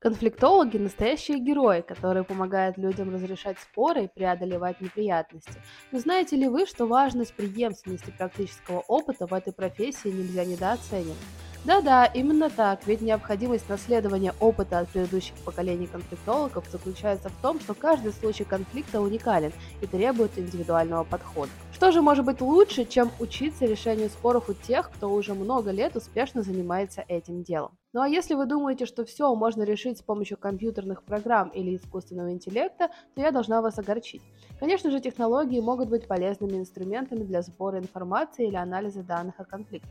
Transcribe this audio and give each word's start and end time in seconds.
Конфликтологи– 0.00 0.76
настоящие 0.78 1.38
герои, 1.38 1.82
которые 1.82 2.24
помогают 2.24 2.78
людям 2.78 3.12
разрешать 3.12 3.58
споры 3.58 4.04
и 4.04 4.08
преодолевать 4.08 4.80
неприятности. 4.80 5.52
Но 5.92 5.98
знаете 5.98 6.36
ли 6.36 6.48
вы, 6.48 6.64
что 6.64 6.86
важность 6.86 7.34
преемственности 7.34 8.10
практического 8.10 8.80
опыта 8.80 9.26
в 9.26 9.34
этой 9.34 9.52
профессии 9.52 10.08
нельзя 10.08 10.46
недооценивать? 10.46 11.18
Да-да, 11.62 12.06
именно 12.06 12.48
так, 12.48 12.86
ведь 12.86 13.02
необходимость 13.02 13.68
наследования 13.68 14.32
опыта 14.40 14.78
от 14.78 14.88
предыдущих 14.88 15.34
поколений 15.44 15.86
конфликтологов 15.86 16.64
заключается 16.72 17.28
в 17.28 17.42
том, 17.42 17.60
что 17.60 17.74
каждый 17.74 18.12
случай 18.14 18.44
конфликта 18.44 19.02
уникален 19.02 19.52
и 19.82 19.86
требует 19.86 20.38
индивидуального 20.38 21.04
подхода. 21.04 21.50
Что 21.74 21.92
же 21.92 22.00
может 22.00 22.24
быть 22.24 22.40
лучше, 22.40 22.86
чем 22.86 23.10
учиться 23.18 23.66
решению 23.66 24.08
споров 24.08 24.48
у 24.48 24.54
тех, 24.54 24.90
кто 24.90 25.12
уже 25.12 25.34
много 25.34 25.70
лет 25.70 25.96
успешно 25.96 26.42
занимается 26.42 27.04
этим 27.08 27.42
делом? 27.42 27.76
Ну 27.92 28.00
а 28.00 28.08
если 28.08 28.34
вы 28.34 28.46
думаете, 28.46 28.86
что 28.86 29.04
все 29.04 29.34
можно 29.34 29.62
решить 29.62 29.98
с 29.98 30.02
помощью 30.02 30.38
компьютерных 30.38 31.02
программ 31.02 31.48
или 31.48 31.76
искусственного 31.76 32.32
интеллекта, 32.32 32.88
то 33.14 33.20
я 33.20 33.32
должна 33.32 33.60
вас 33.60 33.78
огорчить. 33.78 34.22
Конечно 34.60 34.90
же, 34.90 35.00
технологии 35.00 35.60
могут 35.60 35.88
быть 35.88 36.06
полезными 36.06 36.58
инструментами 36.58 37.24
для 37.24 37.42
сбора 37.42 37.78
информации 37.78 38.46
или 38.46 38.56
анализа 38.56 39.02
данных 39.02 39.40
о 39.40 39.44
конфликтах, 39.44 39.90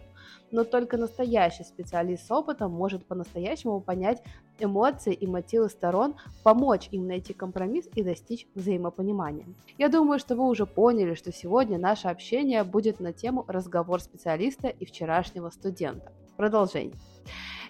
но 0.51 0.63
только 0.63 0.97
настоящий 0.97 1.63
специалист 1.63 2.25
с 2.25 2.31
опытом 2.31 2.71
может 2.71 3.05
по-настоящему 3.05 3.81
понять 3.81 4.21
эмоции 4.59 5.13
и 5.13 5.27
мотивы 5.27 5.69
сторон, 5.69 6.15
помочь 6.43 6.89
им 6.91 7.07
найти 7.07 7.33
компромисс 7.33 7.87
и 7.95 8.03
достичь 8.03 8.47
взаимопонимания. 8.55 9.45
Я 9.77 9.89
думаю, 9.89 10.19
что 10.19 10.35
вы 10.35 10.47
уже 10.47 10.65
поняли, 10.65 11.13
что 11.13 11.31
сегодня 11.31 11.77
наше 11.77 12.07
общение 12.07 12.63
будет 12.63 12.99
на 12.99 13.13
тему 13.13 13.45
разговор 13.47 14.01
специалиста 14.01 14.67
и 14.67 14.85
вчерашнего 14.85 15.49
студента. 15.49 16.11
Продолжение. 16.37 16.95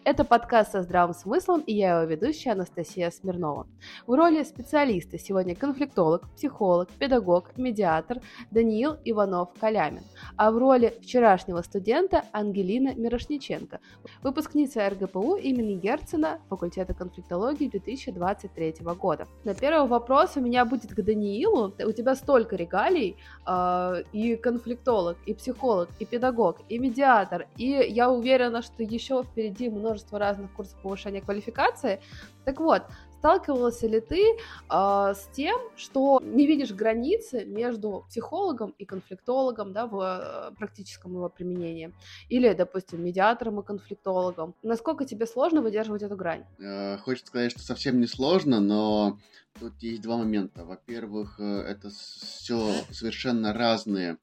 Это 0.06 0.24
подкаст 0.24 0.72
со 0.72 0.82
здравым 0.82 1.14
смыслом, 1.14 1.60
и 1.60 1.74
я 1.74 2.00
его 2.00 2.10
ведущая 2.10 2.52
Анастасия 2.52 3.12
Смирнова. 3.12 3.68
В 4.08 4.14
роли 4.14 4.44
специалиста 4.44 5.20
сегодня 5.20 5.56
конфликтолог, 5.56 6.24
психолог, 6.36 6.90
педагог, 6.98 7.58
медиатор 7.58 8.20
Даниил 8.50 8.96
Иванов-Калямин, 9.04 10.04
а 10.38 10.52
в 10.52 10.58
роли 10.58 10.98
вчерашнего 11.02 11.62
студента 11.62 12.24
Ангелина 12.32 12.96
Мирошниченко, 12.96 13.82
выпускница 14.24 14.90
РГПУ 14.90 15.36
имени 15.36 15.76
Герцена 15.76 16.40
факультета 16.50 16.94
конфликтологии 16.94 17.68
2023 17.68 18.76
года. 18.98 19.28
На 19.44 19.54
первый 19.54 19.88
вопрос 19.88 20.38
у 20.38 20.40
меня 20.42 20.64
будет 20.64 20.94
к 20.94 21.02
Даниилу. 21.02 21.74
У 21.78 21.92
тебя 21.92 22.16
столько 22.16 22.56
регалий, 22.56 23.18
э, 23.46 24.04
и 24.14 24.38
конфликтолог, 24.38 25.18
и 25.26 25.34
психолог, 25.34 25.90
и 26.00 26.06
педагог, 26.06 26.60
и 26.70 26.80
медиатор, 26.80 27.48
и 27.58 27.68
я 27.68 28.10
уверена, 28.10 28.62
что 28.62 28.82
еще 28.82 29.24
впереди 29.24 29.70
много 29.70 29.90
множество 30.00 30.20
разных 30.20 30.52
курсов 30.54 30.78
повышения 30.82 31.22
квалификации. 31.22 32.00
Так 32.46 32.60
вот, 32.60 32.84
сталкивался 33.20 33.88
ли 33.88 34.00
ты 34.00 34.24
э, 34.24 34.36
с 34.70 35.30
тем, 35.34 35.60
что 35.76 36.22
не 36.24 36.48
видишь 36.48 36.72
границы 36.72 37.46
между 37.46 38.06
психологом 38.08 38.74
и 38.80 38.86
конфликтологом 38.86 39.74
да, 39.74 39.88
в 39.88 40.00
э, 40.00 40.56
практическом 40.56 41.14
его 41.14 41.30
применении? 41.30 41.94
Или, 42.30 42.54
допустим, 42.54 43.04
медиатором 43.04 43.60
и 43.60 43.66
конфликтологом? 43.66 44.56
Насколько 44.64 45.06
тебе 45.06 45.26
сложно 45.26 45.62
выдерживать 45.62 46.04
эту 46.04 46.16
грань? 46.16 46.46
Э, 46.60 46.98
хочется 46.98 47.28
сказать, 47.28 47.52
что 47.52 47.62
совсем 47.62 48.00
не 48.00 48.08
сложно, 48.08 48.60
но 48.62 49.20
тут 49.60 49.74
есть 49.82 50.02
два 50.02 50.18
момента. 50.18 50.64
Во-первых, 50.64 51.40
э, 51.40 51.44
это 51.44 51.90
все 51.90 52.72
совершенно 52.92 53.54
разные 53.54 54.18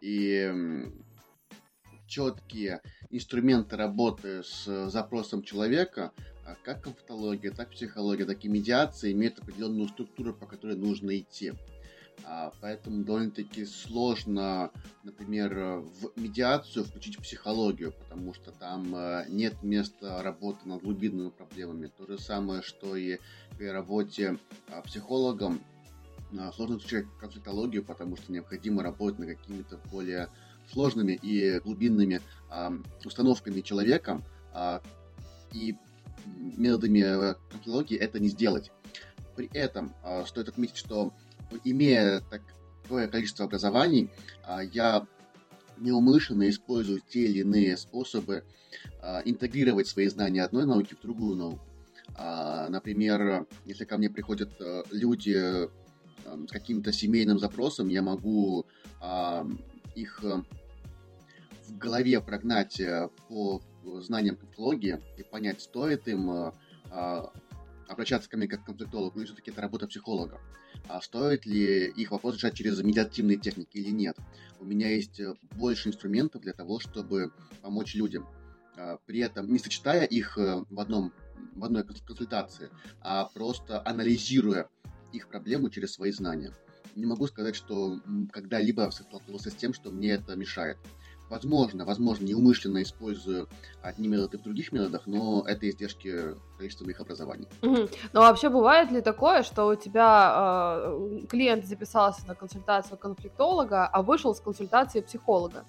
и 0.00 0.52
четкие 2.08 2.80
инструменты 3.10 3.76
работы 3.76 4.42
с 4.42 4.90
запросом 4.90 5.42
человека, 5.42 6.12
а 6.44 6.56
как 6.64 6.82
конфликтология, 6.82 7.52
так 7.52 7.70
психология, 7.70 8.24
так 8.24 8.44
и 8.44 8.48
медиация 8.48 9.12
имеют 9.12 9.38
определенную 9.38 9.88
структуру, 9.88 10.32
по 10.34 10.46
которой 10.46 10.76
нужно 10.76 11.16
идти. 11.16 11.52
А, 12.24 12.52
поэтому 12.60 13.04
довольно-таки 13.04 13.64
сложно, 13.64 14.70
например, 15.04 15.54
в 15.80 16.12
медиацию 16.16 16.84
включить 16.84 17.18
психологию, 17.18 17.92
потому 17.92 18.34
что 18.34 18.50
там 18.50 18.94
э, 18.94 19.26
нет 19.28 19.62
места 19.62 20.22
работы 20.22 20.68
над 20.68 20.82
глубинными 20.82 21.30
проблемами. 21.30 21.90
То 21.96 22.06
же 22.06 22.18
самое, 22.18 22.62
что 22.62 22.96
и 22.96 23.18
при 23.56 23.66
работе 23.66 24.38
а, 24.70 24.82
психологом 24.82 25.60
сложно 26.54 26.78
включать 26.78 27.06
конфликтологию, 27.20 27.82
потому 27.82 28.16
что 28.16 28.30
необходимо 28.32 28.82
работать 28.82 29.18
над 29.18 29.28
какими-то 29.28 29.78
более 29.90 30.28
сложными 30.72 31.12
и 31.12 31.58
глубинными 31.60 32.20
э, 32.50 32.70
установками 33.04 33.60
человека 33.60 34.22
э, 34.54 34.80
и 35.52 35.76
методами 36.26 37.34
конфликтологии 37.50 37.96
это 37.96 38.18
не 38.18 38.28
сделать. 38.28 38.70
При 39.36 39.48
этом 39.52 39.94
э, 40.04 40.24
стоит 40.26 40.48
отметить, 40.48 40.76
что 40.76 41.12
имея 41.64 42.22
такое 42.30 43.08
количество 43.08 43.46
образований, 43.46 44.10
э, 44.46 44.58
я 44.72 45.06
неумышленно 45.80 46.48
использую 46.48 47.00
те 47.08 47.24
или 47.24 47.40
иные 47.40 47.76
способы 47.76 48.44
э, 49.02 49.22
интегрировать 49.24 49.86
свои 49.86 50.08
знания 50.08 50.42
одной 50.42 50.66
науки 50.66 50.94
в 50.94 51.02
другую 51.02 51.36
науку. 51.36 51.60
А, 52.14 52.68
например, 52.68 53.46
если 53.64 53.84
ко 53.84 53.96
мне 53.96 54.10
приходят 54.10 54.50
э, 54.60 54.82
люди 54.90 55.36
э, 55.36 55.68
с 56.24 56.50
каким-то 56.50 56.92
семейным 56.92 57.38
запросом, 57.38 57.88
я 57.88 58.02
могу 58.02 58.66
их 60.00 60.22
в 61.68 61.78
голове 61.78 62.20
прогнать 62.20 62.80
э, 62.80 63.08
по 63.28 63.62
знаниям 64.00 64.36
конфликтологии 64.36 65.00
и 65.16 65.22
понять, 65.22 65.60
стоит 65.60 66.08
им 66.08 66.30
э, 66.30 66.52
а, 66.90 67.32
обращаться 67.88 68.28
ко 68.28 68.36
мне 68.36 68.48
как 68.48 68.62
к 68.62 68.66
конфликтологу, 68.66 69.18
или 69.18 69.26
все-таки 69.26 69.50
это 69.50 69.60
работа 69.62 69.86
психолога. 69.86 70.40
А 70.88 71.00
стоит 71.00 71.46
ли 71.46 71.88
их 71.88 72.10
вопрос 72.10 72.36
решать 72.36 72.54
через 72.54 72.82
медиативные 72.82 73.38
техники 73.38 73.78
или 73.78 73.90
нет. 73.90 74.16
У 74.60 74.64
меня 74.64 74.90
есть 74.90 75.20
э, 75.20 75.34
больше 75.56 75.88
инструментов 75.88 76.42
для 76.42 76.52
того, 76.52 76.80
чтобы 76.80 77.32
помочь 77.62 77.94
людям. 77.94 78.26
А, 78.76 78.98
при 79.06 79.20
этом 79.20 79.50
не 79.50 79.58
сочетая 79.58 80.04
их 80.04 80.36
в, 80.36 80.80
одном, 80.80 81.12
в 81.54 81.64
одной 81.64 81.84
консультации, 81.84 82.70
а 83.00 83.24
просто 83.26 83.82
анализируя 83.86 84.68
их 85.12 85.28
проблему 85.28 85.70
через 85.70 85.92
свои 85.92 86.12
знания. 86.12 86.52
Не 86.98 87.06
могу 87.06 87.28
сказать, 87.28 87.54
что 87.54 88.00
когда-либо 88.32 88.90
столкнулся 88.90 89.50
с 89.50 89.54
тем, 89.54 89.72
что 89.72 89.90
мне 89.90 90.10
это 90.10 90.34
мешает. 90.34 90.78
Возможно, 91.30 91.84
возможно, 91.84 92.24
неумышленно 92.24 92.82
использую 92.82 93.48
одни 93.82 94.08
методы 94.08 94.38
в 94.38 94.42
других 94.42 94.72
методах, 94.72 95.06
но 95.06 95.44
это 95.46 95.68
издержки 95.68 96.34
количества 96.56 96.88
их 96.88 97.00
образований. 97.00 97.46
Угу. 97.62 97.88
Но 98.14 98.20
вообще 98.22 98.48
бывает 98.48 98.90
ли 98.90 99.00
такое, 99.00 99.44
что 99.44 99.66
у 99.66 99.74
тебя 99.76 100.80
э, 100.86 101.26
клиент 101.28 101.66
записался 101.66 102.26
на 102.26 102.34
консультацию 102.34 102.98
конфликтолога, 102.98 103.86
а 103.86 104.02
вышел 104.02 104.34
с 104.34 104.40
консультации 104.40 105.00
психолога? 105.00 105.64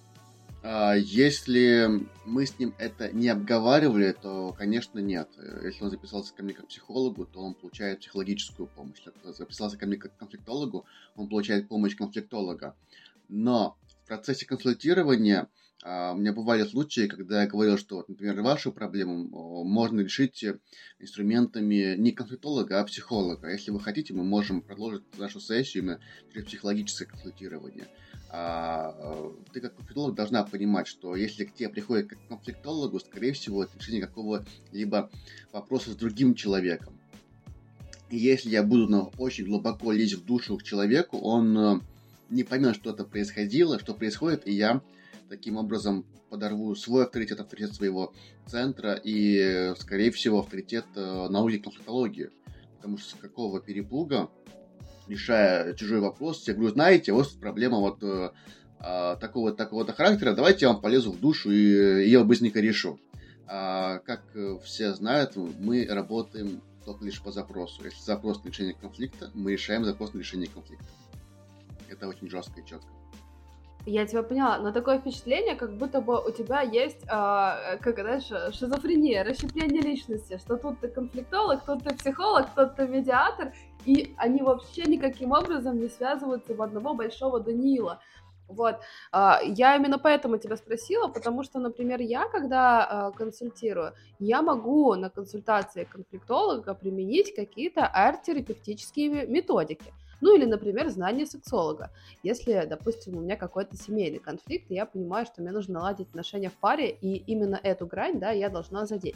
А, 0.61 0.93
если 0.95 2.07
мы 2.25 2.45
с 2.45 2.59
ним 2.59 2.73
это 2.77 3.11
не 3.11 3.29
обговаривали, 3.29 4.11
то, 4.11 4.53
конечно, 4.57 4.99
нет. 4.99 5.29
Если 5.63 5.83
он 5.83 5.89
записался 5.89 6.33
ко 6.33 6.43
мне 6.43 6.53
как 6.53 6.67
психологу, 6.67 7.25
то 7.25 7.39
он 7.41 7.53
получает 7.53 7.99
психологическую 7.99 8.67
помощь. 8.67 8.99
Если 9.05 9.31
записался 9.31 9.77
ко 9.77 9.85
мне 9.85 9.97
как 9.97 10.15
конфликтологу, 10.17 10.85
он 11.15 11.29
получает 11.29 11.67
помощь 11.67 11.95
конфликтолога. 11.95 12.75
Но 13.27 13.77
процессе 14.09 14.45
консультирования 14.45 15.47
а, 15.81 16.11
у 16.11 16.17
меня 16.17 16.33
бывали 16.33 16.65
случаи, 16.65 17.07
когда 17.07 17.43
я 17.43 17.47
говорил, 17.47 17.77
что, 17.77 18.03
например, 18.09 18.41
вашу 18.41 18.73
проблему 18.73 19.63
можно 19.63 20.01
решить 20.01 20.43
инструментами 20.99 21.95
не 21.95 22.11
конфликтолога, 22.11 22.81
а 22.81 22.83
психолога. 22.83 23.49
Если 23.49 23.71
вы 23.71 23.79
хотите, 23.79 24.13
мы 24.13 24.25
можем 24.25 24.61
продолжить 24.61 25.03
нашу 25.17 25.39
сессию 25.39 25.83
именно 25.83 25.99
через 26.33 26.47
психологическое 26.47 27.05
консультирование. 27.05 27.87
А, 28.31 29.33
ты 29.53 29.61
как 29.61 29.75
конфликтолог 29.75 30.15
должна 30.15 30.43
понимать, 30.43 30.87
что 30.87 31.15
если 31.15 31.45
к 31.45 31.53
тебе 31.53 31.69
приходит 31.69 32.07
как 32.07 32.19
конфликтологу, 32.27 32.99
скорее 32.99 33.33
всего, 33.33 33.63
это 33.63 33.77
решение 33.77 34.01
какого-либо 34.01 35.09
вопроса 35.51 35.91
с 35.91 35.95
другим 35.95 36.35
человеком. 36.35 36.93
И 38.09 38.17
если 38.17 38.49
я 38.49 38.63
буду 38.63 38.87
ну, 38.87 39.11
очень 39.17 39.45
глубоко 39.45 39.91
лезть 39.91 40.15
в 40.15 40.25
душу 40.25 40.57
к 40.57 40.63
человеку, 40.63 41.17
он 41.17 41.83
не 42.29 42.43
поймет, 42.43 42.75
что 42.75 42.91
это 42.91 43.03
происходило, 43.03 43.79
что 43.79 43.93
происходит, 43.93 44.47
и 44.47 44.53
я 44.53 44.81
таким 45.29 45.57
образом 45.57 46.05
подорву 46.29 46.75
свой 46.75 47.05
авторитет, 47.05 47.39
авторитет 47.39 47.73
своего 47.73 48.13
центра 48.45 48.93
и, 48.93 49.73
скорее 49.79 50.11
всего, 50.11 50.39
авторитет 50.39 50.85
э, 50.95 51.27
науки 51.29 51.57
конфликтологии. 51.57 52.29
Потому 52.77 52.97
что 52.97 53.15
с 53.15 53.19
какого 53.19 53.59
перепуга, 53.59 54.29
решая 55.09 55.73
чужой 55.73 55.99
вопрос, 55.99 56.47
я 56.47 56.53
говорю, 56.53 56.71
знаете, 56.71 57.11
вот 57.11 57.29
проблема 57.39 57.79
вот 57.79 58.03
э, 58.03 58.31
а, 58.79 59.15
такого 59.17 59.51
такого-то 59.51 59.93
характера, 59.93 60.33
давайте 60.33 60.65
я 60.65 60.71
вам 60.71 60.81
полезу 60.81 61.11
в 61.11 61.19
душу 61.19 61.51
и 61.51 61.57
ее 61.57 62.23
быстренько 62.23 62.59
решу. 62.59 62.99
А, 63.47 63.99
как 63.99 64.21
все 64.63 64.93
знают, 64.93 65.35
мы 65.35 65.85
работаем 65.89 66.61
только 66.85 67.05
лишь 67.05 67.21
по 67.21 67.31
запросу. 67.31 67.83
Если 67.83 68.01
запрос 68.01 68.43
на 68.43 68.49
решение 68.49 68.73
конфликта, 68.73 69.29
мы 69.33 69.51
решаем 69.53 69.83
запрос 69.83 70.13
на 70.13 70.19
решение 70.19 70.47
конфликта. 70.47 70.85
Это 71.89 72.07
очень 72.07 72.29
жестко 72.29 72.59
и 72.61 72.65
четко. 72.65 72.87
Я 73.85 74.05
тебя 74.05 74.23
поняла, 74.23 74.59
но 74.59 74.71
такое 74.71 74.99
впечатление, 74.99 75.55
как 75.55 75.73
будто 75.73 76.01
бы 76.01 76.21
у 76.23 76.31
тебя 76.31 76.61
есть, 76.61 77.01
э, 77.03 77.77
как 77.79 77.99
знаешь, 77.99 78.55
шизофрения, 78.55 79.23
расщепление 79.23 79.81
личности, 79.81 80.37
что 80.37 80.57
тут 80.57 80.79
ты 80.81 80.89
конфликтолог, 80.89 81.63
тут 81.65 81.83
ты 81.83 81.95
психолог, 81.95 82.47
тут 82.55 82.75
ты 82.75 82.87
медиатор, 82.87 83.53
и 83.85 84.13
они 84.17 84.41
вообще 84.41 84.83
никаким 84.83 85.31
образом 85.31 85.79
не 85.79 85.89
связываются 85.89 86.53
в 86.53 86.61
одного 86.61 86.93
большого 86.93 87.39
Даниила. 87.39 87.99
Вот, 88.47 88.77
а, 89.11 89.39
я 89.43 89.75
именно 89.75 89.99
поэтому 89.99 90.37
тебя 90.39 90.57
спросила, 90.57 91.07
потому 91.07 91.43
что, 91.43 91.59
например, 91.59 92.01
я, 92.01 92.27
когда 92.27 92.83
а, 92.83 93.11
консультирую, 93.11 93.93
я 94.17 94.41
могу 94.41 94.95
на 94.95 95.11
консультации 95.11 95.83
конфликтолога 95.83 96.73
применить 96.73 97.35
какие-то 97.35 97.85
арт-терапевтические 97.85 99.27
методики. 99.27 99.93
Ну 100.21 100.35
или, 100.35 100.45
например, 100.45 100.89
знание 100.89 101.27
сексолога. 101.27 101.91
Если, 102.23 102.65
допустим, 102.67 103.17
у 103.17 103.21
меня 103.21 103.37
какой-то 103.37 103.77
семейный 103.77 104.19
конфликт, 104.19 104.69
я 104.69 104.85
понимаю, 104.87 105.27
что 105.27 105.41
мне 105.41 105.51
нужно 105.51 105.75
наладить 105.75 106.09
отношения 106.09 106.49
в 106.49 106.57
паре, 106.57 106.89
и 106.89 107.17
именно 107.17 107.59
эту 107.61 107.85
грань, 107.85 108.19
да, 108.19 108.31
я 108.31 108.49
должна 108.49 108.85
задеть 108.85 109.15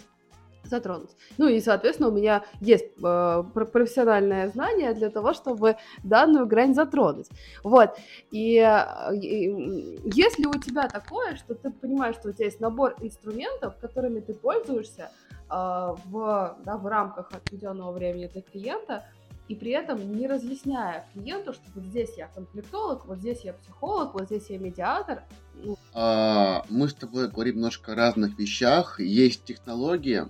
затронуть. 0.63 1.11
Ну 1.37 1.47
и, 1.47 1.59
соответственно, 1.59 2.09
у 2.09 2.11
меня 2.11 2.43
есть 2.61 2.85
э, 3.03 3.43
профессиональное 3.53 4.49
знание 4.49 4.93
для 4.93 5.09
того, 5.09 5.33
чтобы 5.33 5.77
данную 6.03 6.45
грань 6.45 6.73
затронуть. 6.73 7.27
Вот. 7.63 7.91
И, 8.31 8.57
э, 8.57 9.15
и 9.15 9.99
если 10.05 10.45
у 10.45 10.53
тебя 10.53 10.87
такое, 10.87 11.35
что 11.35 11.55
ты 11.55 11.71
понимаешь, 11.71 12.15
что 12.15 12.29
у 12.29 12.31
тебя 12.31 12.45
есть 12.45 12.59
набор 12.59 12.95
инструментов, 13.01 13.75
которыми 13.79 14.19
ты 14.19 14.33
пользуешься 14.33 15.09
э, 15.31 15.95
в, 16.05 16.57
да, 16.65 16.77
в 16.77 16.87
рамках 16.87 17.31
отведенного 17.33 17.91
времени 17.91 18.27
для 18.27 18.41
клиента, 18.41 19.03
и 19.49 19.55
при 19.55 19.71
этом 19.71 20.15
не 20.15 20.27
разъясняя 20.27 21.05
клиенту, 21.13 21.53
что 21.53 21.63
вот 21.75 21.83
здесь 21.85 22.15
я 22.17 22.27
конфликтолог, 22.27 23.05
вот 23.05 23.19
здесь 23.19 23.41
я 23.41 23.53
психолог, 23.53 24.13
вот 24.13 24.25
здесь 24.25 24.49
я 24.49 24.57
медиатор. 24.57 25.23
Ну... 25.55 25.77
А, 25.93 26.63
мы 26.69 26.87
с 26.87 26.93
тобой 26.93 27.29
говорим 27.29 27.55
немножко 27.55 27.91
о 27.91 27.95
разных 27.95 28.39
вещах. 28.39 28.99
Есть 28.99 29.43
технология, 29.43 30.29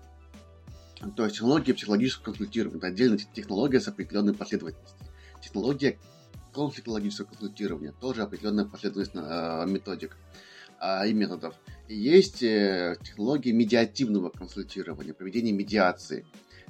то 1.11 1.23
есть 1.23 1.35
технология 1.35 1.73
психологического 1.73 2.25
консультирования. 2.25 2.77
Это 2.77 2.88
отдельная 2.88 3.19
технология 3.33 3.79
с 3.79 3.88
определенной 3.88 4.33
последовательностью. 4.33 5.07
Технология 5.41 5.97
конфликтологического 6.53 7.27
консультирования 7.27 7.94
тоже 8.00 8.21
определенная 8.21 8.65
последовательность 8.65 9.11
э, 9.15 9.65
методик 9.69 10.17
э, 10.79 11.09
и 11.09 11.13
методов. 11.13 11.55
Есть 11.89 12.44
э, 12.44 12.97
технология 13.03 13.51
медиативного 13.51 14.29
консультирования, 14.29 15.13
проведения 15.13 15.51
медиации. 15.51 16.25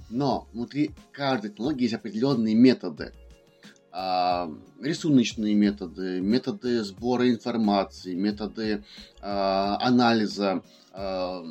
Но 0.10 0.48
внутри 0.54 0.92
каждой 1.12 1.52
технологии 1.52 1.84
есть 1.84 1.94
определенные 1.94 2.56
методы. 2.56 3.14
А, 3.96 4.52
рисуночные 4.82 5.54
методы, 5.54 6.20
методы 6.20 6.84
сбора 6.84 7.30
информации, 7.30 8.16
методы 8.16 8.84
а, 9.22 9.78
анализа, 9.80 10.64
а, 10.92 11.44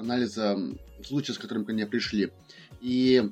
анализа 0.00 0.58
случаев, 1.04 1.36
с 1.36 1.38
которыми 1.38 1.64
ко 1.64 1.72
мне 1.72 1.86
пришли. 1.86 2.32
И 2.80 3.30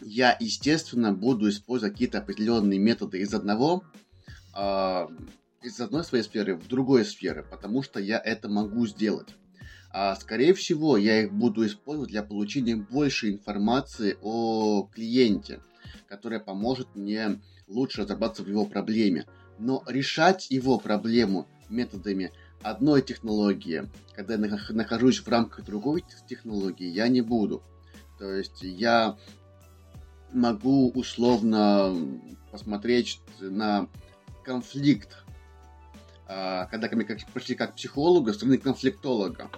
я, 0.00 0.36
естественно, 0.40 1.12
буду 1.12 1.48
использовать 1.48 1.94
какие-то 1.94 2.18
определенные 2.18 2.78
методы 2.78 3.18
из 3.18 3.34
одного, 3.34 3.84
из 5.62 5.80
одной 5.80 6.04
своей 6.04 6.24
сферы 6.24 6.56
в 6.56 6.66
другой 6.68 7.04
сферы, 7.04 7.44
потому 7.48 7.82
что 7.82 8.00
я 8.00 8.18
это 8.18 8.48
могу 8.48 8.86
сделать 8.86 9.28
а, 9.92 10.14
скорее 10.16 10.54
всего, 10.54 10.96
я 10.96 11.22
их 11.22 11.32
буду 11.32 11.66
использовать 11.66 12.10
для 12.10 12.22
получения 12.22 12.76
больше 12.76 13.30
информации 13.30 14.16
о 14.22 14.88
клиенте, 14.94 15.60
которая 16.08 16.38
поможет 16.38 16.94
мне 16.94 17.40
лучше 17.66 18.02
разобраться 18.02 18.44
в 18.44 18.48
его 18.48 18.66
проблеме. 18.66 19.26
Но 19.58 19.82
решать 19.86 20.50
его 20.50 20.78
проблему 20.78 21.48
методами 21.68 22.32
одной 22.62 23.02
технологии, 23.02 23.88
когда 24.14 24.34
я 24.34 24.58
нахожусь 24.70 25.20
в 25.20 25.28
рамках 25.28 25.64
другой 25.64 26.04
технологии, 26.28 26.86
я 26.86 27.08
не 27.08 27.20
буду. 27.20 27.62
То 28.18 28.32
есть 28.32 28.62
я 28.62 29.16
могу 30.32 30.90
условно 30.90 31.96
посмотреть 32.50 33.20
на 33.40 33.88
конфликт, 34.44 35.24
а, 36.26 36.66
когда 36.66 36.88
ко 36.88 36.96
мне 36.96 37.04
пришли 37.04 37.54
как 37.54 37.74
психолога, 37.74 38.32
стороны 38.32 38.58
конфликтолога 38.58 39.50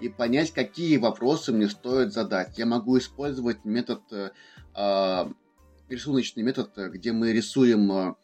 и 0.00 0.08
понять, 0.08 0.52
какие 0.52 0.96
вопросы 0.96 1.52
мне 1.52 1.68
стоит 1.68 2.12
задать. 2.12 2.58
Я 2.58 2.66
могу 2.66 2.98
использовать 2.98 3.64
метод, 3.64 4.02
э, 4.10 4.30
а, 4.74 5.30
рисуночный 5.88 6.42
метод, 6.42 6.70
где 6.76 7.12
мы 7.12 7.32
рисуем 7.32 7.90
э, 7.92 8.14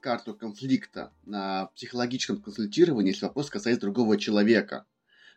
карту 0.00 0.34
конфликта 0.34 1.12
на 1.24 1.66
психологическом 1.76 2.42
консультировании, 2.42 3.10
если 3.10 3.26
вопрос 3.26 3.50
касается 3.50 3.82
другого 3.82 4.18
человека. 4.18 4.86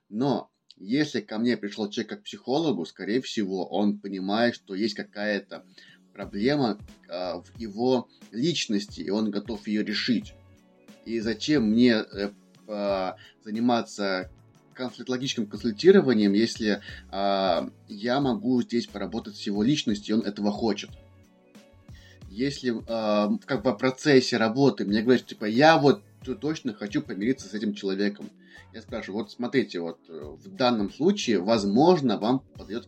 Но 0.09 0.51
если 0.75 1.21
ко 1.21 1.37
мне 1.37 1.55
пришел 1.55 1.89
человек 1.89 2.09
как 2.09 2.23
психологу, 2.23 2.85
скорее 2.85 3.21
всего, 3.21 3.65
он 3.67 3.99
понимает, 3.99 4.55
что 4.55 4.75
есть 4.75 4.95
какая-то 4.95 5.65
проблема 6.13 6.77
э, 7.09 7.41
в 7.41 7.57
его 7.57 8.09
личности, 8.31 9.01
и 9.01 9.09
он 9.09 9.31
готов 9.31 9.67
ее 9.67 9.83
решить. 9.83 10.33
И 11.05 11.19
зачем 11.19 11.69
мне 11.69 12.03
э, 12.67 13.13
заниматься 13.43 14.31
конфликтологическим 14.73 15.47
консультированием, 15.47 16.33
если 16.33 16.81
э, 17.11 17.69
я 17.87 18.19
могу 18.21 18.61
здесь 18.61 18.87
поработать 18.87 19.35
с 19.35 19.41
его 19.41 19.63
личностью, 19.63 20.15
и 20.15 20.19
он 20.19 20.25
этого 20.25 20.51
хочет. 20.51 20.89
Если 22.33 22.71
э, 22.71 23.37
как 23.45 23.61
бы 23.61 23.73
в 23.73 23.77
процессе 23.77 24.37
работы 24.37 24.85
мне 24.85 25.03
говорят, 25.03 25.27
типа, 25.27 25.45
я 25.45 25.77
вот 25.77 26.01
точно 26.41 26.73
хочу 26.73 27.03
помириться 27.03 27.47
с 27.47 27.53
этим 27.53 27.75
человеком. 27.75 28.27
Я 28.73 28.81
спрашиваю, 28.81 29.21
вот 29.21 29.31
смотрите, 29.31 29.79
вот 29.79 29.99
э, 30.09 30.19
в 30.19 30.55
данном 30.55 30.91
случае, 30.91 31.37
возможно, 31.37 32.17
вам 32.17 32.39
подойдет 32.57 32.87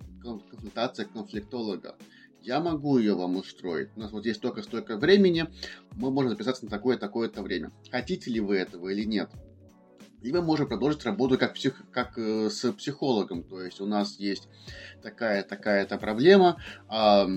консультация 0.50 1.06
конфликтолога. 1.06 1.96
Я 2.42 2.60
могу 2.60 2.98
ее 2.98 3.14
вам 3.14 3.36
устроить. 3.36 3.90
У 3.96 4.00
нас 4.00 4.12
вот 4.12 4.26
есть 4.26 4.40
столько-столько 4.40 4.98
времени, 4.98 5.46
мы 5.92 6.10
можем 6.10 6.32
записаться 6.32 6.66
на 6.66 6.72
такое-такое-то 6.72 7.44
время. 7.44 7.72
Хотите 7.92 8.32
ли 8.32 8.40
вы 8.40 8.56
этого 8.56 8.90
или 8.90 9.04
нет? 9.04 9.30
И 10.24 10.32
мы 10.32 10.42
можем 10.42 10.68
продолжить 10.68 11.06
работу 11.06 11.38
как, 11.38 11.54
псих, 11.54 11.84
как 11.92 12.18
э, 12.18 12.50
с 12.50 12.72
психологом. 12.72 13.44
То 13.44 13.62
есть 13.62 13.80
у 13.80 13.86
нас 13.86 14.18
есть 14.18 14.48
такая, 15.04 15.44
такая-то 15.44 16.00
проблема, 16.00 16.60
э, 16.90 17.28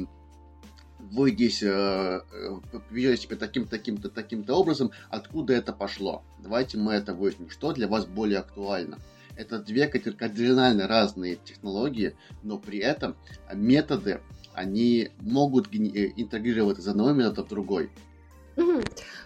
вы 0.98 1.30
здесь 1.30 1.62
э, 1.62 1.68
э, 1.68 2.20
ведете 2.90 3.22
себя 3.22 3.36
таким-то, 3.36 3.70
таким-то, 3.70 4.08
таким-то 4.08 4.54
образом, 4.54 4.90
откуда 5.10 5.54
это 5.54 5.72
пошло. 5.72 6.22
Давайте 6.38 6.78
мы 6.78 6.94
это 6.94 7.14
выясним, 7.14 7.50
что 7.50 7.72
для 7.72 7.88
вас 7.88 8.06
более 8.06 8.40
актуально. 8.40 8.98
Это 9.36 9.60
две 9.60 9.86
кардинально 9.86 10.88
разные 10.88 11.36
технологии, 11.36 12.16
но 12.42 12.58
при 12.58 12.80
этом 12.80 13.16
методы, 13.52 14.20
они 14.52 15.10
могут 15.20 15.68
э, 15.72 16.12
интегрировать 16.16 16.78
из 16.78 16.88
одного 16.88 17.12
метода 17.12 17.44
в 17.44 17.48
другой. 17.48 17.90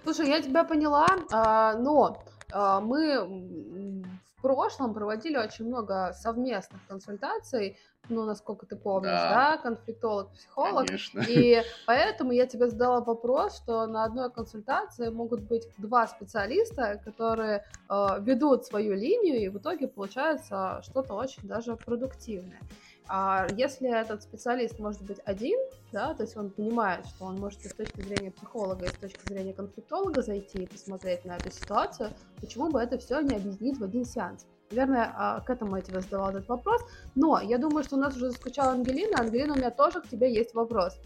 Слушай, 0.05 0.29
я 0.29 0.43
тебя 0.43 0.65
поняла, 0.65 1.07
а, 1.31 1.75
но 1.79 2.23
а, 2.53 2.81
мы 2.81 4.05
прошлом 4.43 4.93
проводили 4.93 5.39
очень 5.39 5.67
много 5.67 6.13
совместных 6.15 6.81
консультаций, 6.87 7.79
ну, 8.09 8.25
насколько 8.25 8.67
ты 8.67 8.77
помнишь, 8.77 9.13
да, 9.13 9.53
да? 9.53 9.57
конфликтолог, 9.59 10.33
психолог. 10.33 10.87
Конечно. 10.87 11.25
И 11.29 11.63
поэтому 11.87 12.33
я 12.33 12.47
тебе 12.47 12.69
задала 12.69 13.01
вопрос, 13.01 13.57
что 13.57 13.87
на 13.87 14.05
одной 14.05 14.31
консультации 14.31 15.09
могут 15.09 15.43
быть 15.43 15.69
два 15.79 16.09
специалиста, 16.09 17.01
которые 17.05 17.65
э, 17.89 18.07
ведут 18.21 18.67
свою 18.67 18.95
линию, 18.95 19.41
и 19.41 19.49
в 19.49 19.59
итоге 19.59 19.87
получается 19.87 20.83
что-то 20.83 21.15
очень 21.15 21.47
даже 21.47 21.77
продуктивное. 21.77 22.61
А 23.09 23.49
если 23.57 23.91
этот 23.91 24.23
специалист 24.23 24.79
может 24.79 25.03
быть 25.03 25.19
один, 25.25 25.59
да, 25.93 26.15
то 26.15 26.23
есть 26.23 26.37
он 26.37 26.51
понимает, 26.51 27.07
что 27.07 27.25
он 27.25 27.39
может 27.39 27.61
с 27.65 27.75
точки 27.75 28.01
зрения 28.01 28.31
психолога, 28.31 28.87
и 28.87 28.91
с 28.91 28.95
точки 28.95 29.25
зрения 29.27 29.53
конфликтолога 29.53 30.23
зайти 30.23 30.63
и 30.63 30.67
посмотреть 30.67 31.25
на 31.25 31.37
эту 31.37 31.51
ситуацию, 31.51 32.11
почему 32.41 32.71
бы 32.71 32.81
это 32.81 32.99
все 32.99 33.21
не 33.21 33.37
объединить 33.37 33.79
в 33.79 33.85
один 33.85 34.05
сеанс? 34.05 34.47
Наверное, 34.71 35.13
а, 35.15 35.41
к 35.41 35.51
этому 35.51 35.77
я 35.77 35.83
тебе 35.83 36.01
задавала 36.01 36.31
этот 36.31 36.49
вопрос. 36.49 36.81
Но 37.15 37.41
я 37.41 37.59
думаю, 37.59 37.85
что 37.85 37.97
у 37.97 37.99
нас 37.99 38.17
уже 38.17 38.31
заскучала 38.31 38.73
Ангелина. 38.73 39.21
Ангелина, 39.21 39.53
у 39.53 39.57
меня 39.57 39.71
тоже 39.71 40.01
к 40.01 40.09
тебе 40.09 40.33
есть 40.33 40.55
вопрос. 40.55 40.99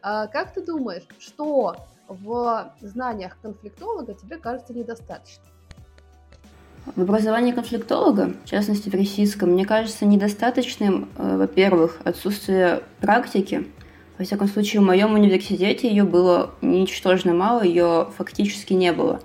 А, 0.00 0.26
как 0.28 0.54
ты 0.54 0.64
думаешь, 0.64 1.06
что 1.18 1.76
в 2.08 2.72
знаниях 2.80 3.38
конфликтолога 3.42 4.14
тебе 4.14 4.38
кажется 4.38 4.72
недостаточно? 4.72 5.44
В 6.84 7.00
образовании 7.00 7.52
конфликтолога, 7.52 8.32
в 8.44 8.48
частности 8.48 8.88
в 8.88 8.94
российском, 8.94 9.50
мне 9.50 9.64
кажется 9.64 10.04
недостаточным, 10.04 11.08
э, 11.16 11.36
во-первых, 11.36 12.00
отсутствие 12.02 12.82
практики. 13.00 13.68
Во 14.18 14.24
всяком 14.24 14.48
случае, 14.48 14.82
в 14.82 14.84
моем 14.84 15.14
университете 15.14 15.88
ее 15.88 16.02
было 16.02 16.50
ничтожно 16.60 17.34
мало, 17.34 17.62
ее 17.62 18.08
фактически 18.16 18.72
не 18.72 18.92
было. 18.92 19.20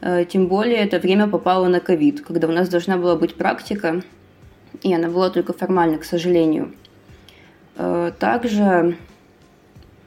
Э, 0.00 0.24
тем 0.24 0.46
более 0.46 0.78
это 0.78 0.98
время 0.98 1.28
попало 1.28 1.68
на 1.68 1.80
ковид, 1.80 2.22
когда 2.22 2.48
у 2.48 2.52
нас 2.52 2.70
должна 2.70 2.96
была 2.96 3.14
быть 3.14 3.34
практика, 3.34 4.02
и 4.82 4.94
она 4.94 5.08
была 5.08 5.28
только 5.28 5.52
формально, 5.52 5.98
к 5.98 6.04
сожалению. 6.04 6.72
Э, 7.76 8.10
также 8.18 8.96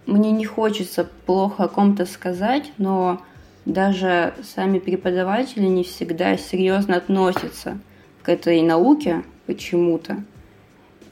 мне 0.07 0.31
не 0.31 0.45
хочется 0.45 1.07
плохо 1.27 1.65
о 1.65 1.67
ком-то 1.67 2.07
сказать, 2.07 2.71
но 2.79 3.21
даже 3.65 4.33
сами 4.43 4.79
преподаватели 4.79 5.65
не 5.65 5.83
всегда 5.83 6.37
серьезно 6.37 6.97
относятся 6.97 7.79
к 8.21 8.29
этой 8.29 8.61
науке 8.61 9.23
почему-то. 9.45 10.23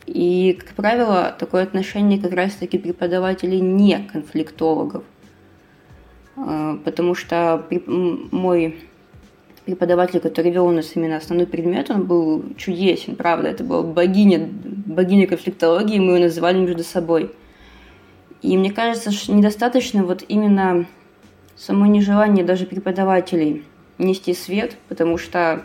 И, 0.05 0.57
как 0.59 0.75
правило, 0.75 1.35
такое 1.37 1.63
отношение 1.63 2.19
как 2.19 2.33
раз-таки 2.33 2.77
преподавателей 2.77 3.61
не 3.61 3.99
конфликтологов. 4.11 5.03
А, 6.35 6.77
потому 6.83 7.15
что 7.15 7.65
мой 8.31 8.77
преподаватель, 9.65 10.19
который 10.19 10.51
вел 10.51 10.65
у 10.65 10.71
нас 10.71 10.91
именно 10.95 11.17
основной 11.17 11.47
предмет, 11.47 11.89
он 11.89 12.05
был 12.05 12.43
чудесен, 12.57 13.15
правда. 13.15 13.49
Это 13.49 13.63
была 13.63 13.83
богиня, 13.83 14.49
богиня 14.51 15.27
конфликтологии, 15.27 15.99
мы 15.99 16.13
ее 16.13 16.25
называли 16.25 16.57
между 16.57 16.83
собой. 16.83 17.31
И 18.41 18.57
мне 18.57 18.71
кажется, 18.71 19.11
что 19.11 19.33
недостаточно 19.33 20.03
вот 20.03 20.25
именно 20.27 20.87
само 21.61 21.85
нежелание 21.85 22.43
даже 22.43 22.65
преподавателей 22.65 23.63
нести 23.97 24.33
свет, 24.33 24.77
потому 24.89 25.17
что 25.17 25.63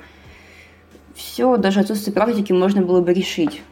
все, 1.14 1.56
даже 1.56 1.80
отсутствие 1.80 2.12
практики 2.12 2.52
можно 2.52 2.82
было 2.82 3.00
бы 3.00 3.14
решить. 3.14 3.62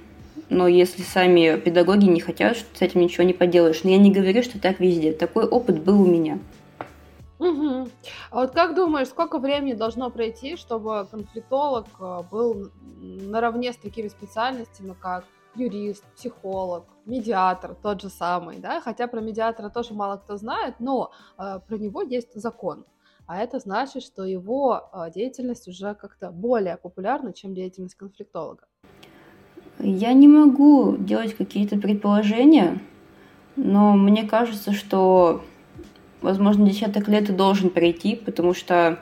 Но 0.48 0.66
если 0.66 1.02
сами 1.02 1.58
педагоги 1.58 2.06
не 2.06 2.20
хотят, 2.20 2.56
с 2.56 2.80
этим 2.80 3.00
ничего 3.00 3.24
не 3.24 3.34
поделаешь. 3.34 3.82
Но 3.84 3.90
я 3.90 3.98
не 3.98 4.10
говорю, 4.10 4.42
что 4.42 4.58
так 4.58 4.80
везде. 4.80 5.12
Такой 5.12 5.44
опыт 5.44 5.82
был 5.82 6.00
у 6.00 6.06
меня. 6.06 6.38
Угу. 7.38 7.88
А 8.30 8.40
вот 8.40 8.52
как 8.52 8.74
думаешь, 8.74 9.08
сколько 9.08 9.38
времени 9.38 9.74
должно 9.74 10.10
пройти, 10.10 10.56
чтобы 10.56 11.06
конфликтолог 11.10 11.86
э, 12.00 12.22
был 12.30 12.70
наравне 13.00 13.72
с 13.72 13.76
такими 13.76 14.08
специальностями, 14.08 14.94
как 14.98 15.24
юрист, 15.56 16.04
психолог, 16.16 16.84
медиатор, 17.06 17.74
тот 17.74 18.02
же 18.02 18.08
самый, 18.08 18.58
да, 18.58 18.80
хотя 18.80 19.06
про 19.06 19.20
медиатора 19.20 19.68
тоже 19.68 19.94
мало 19.94 20.16
кто 20.16 20.36
знает, 20.36 20.74
но 20.78 21.12
э, 21.38 21.60
про 21.66 21.78
него 21.78 22.02
есть 22.02 22.34
закон, 22.34 22.84
а 23.26 23.38
это 23.38 23.58
значит, 23.58 24.02
что 24.02 24.24
его 24.24 24.80
э, 24.92 25.10
деятельность 25.14 25.68
уже 25.68 25.94
как-то 25.94 26.30
более 26.30 26.76
популярна, 26.76 27.32
чем 27.32 27.54
деятельность 27.54 27.94
конфликтолога. 27.94 28.64
Я 29.78 30.12
не 30.12 30.28
могу 30.28 30.96
делать 30.96 31.34
какие-то 31.34 31.76
предположения, 31.76 32.80
но 33.56 33.94
мне 33.94 34.24
кажется, 34.24 34.72
что, 34.72 35.42
возможно, 36.22 36.66
десяток 36.66 37.08
лет 37.08 37.28
и 37.28 37.32
должен 37.32 37.70
пройти, 37.70 38.16
потому 38.16 38.54
что, 38.54 38.98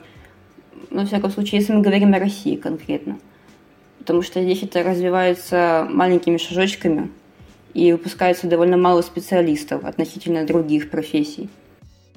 ну, 0.91 1.01
во 1.01 1.07
всяком 1.07 1.31
случае, 1.31 1.61
если 1.61 1.73
мы 1.73 1.83
говорим 1.83 2.15
о 2.15 2.19
России 2.19 2.57
конкретно– 2.57 3.19
потому 4.03 4.23
что 4.23 4.43
здесь 4.43 4.65
это 4.65 4.83
развивается 4.83 5.87
маленькими 5.89 6.37
шажочками 6.37 7.09
и 7.73 7.93
выпускается 7.93 8.49
довольно 8.49 8.77
мало 8.77 9.01
специалистов 9.01 9.85
относительно 9.85 10.45
других 10.45 10.91
профессий. 10.91 11.49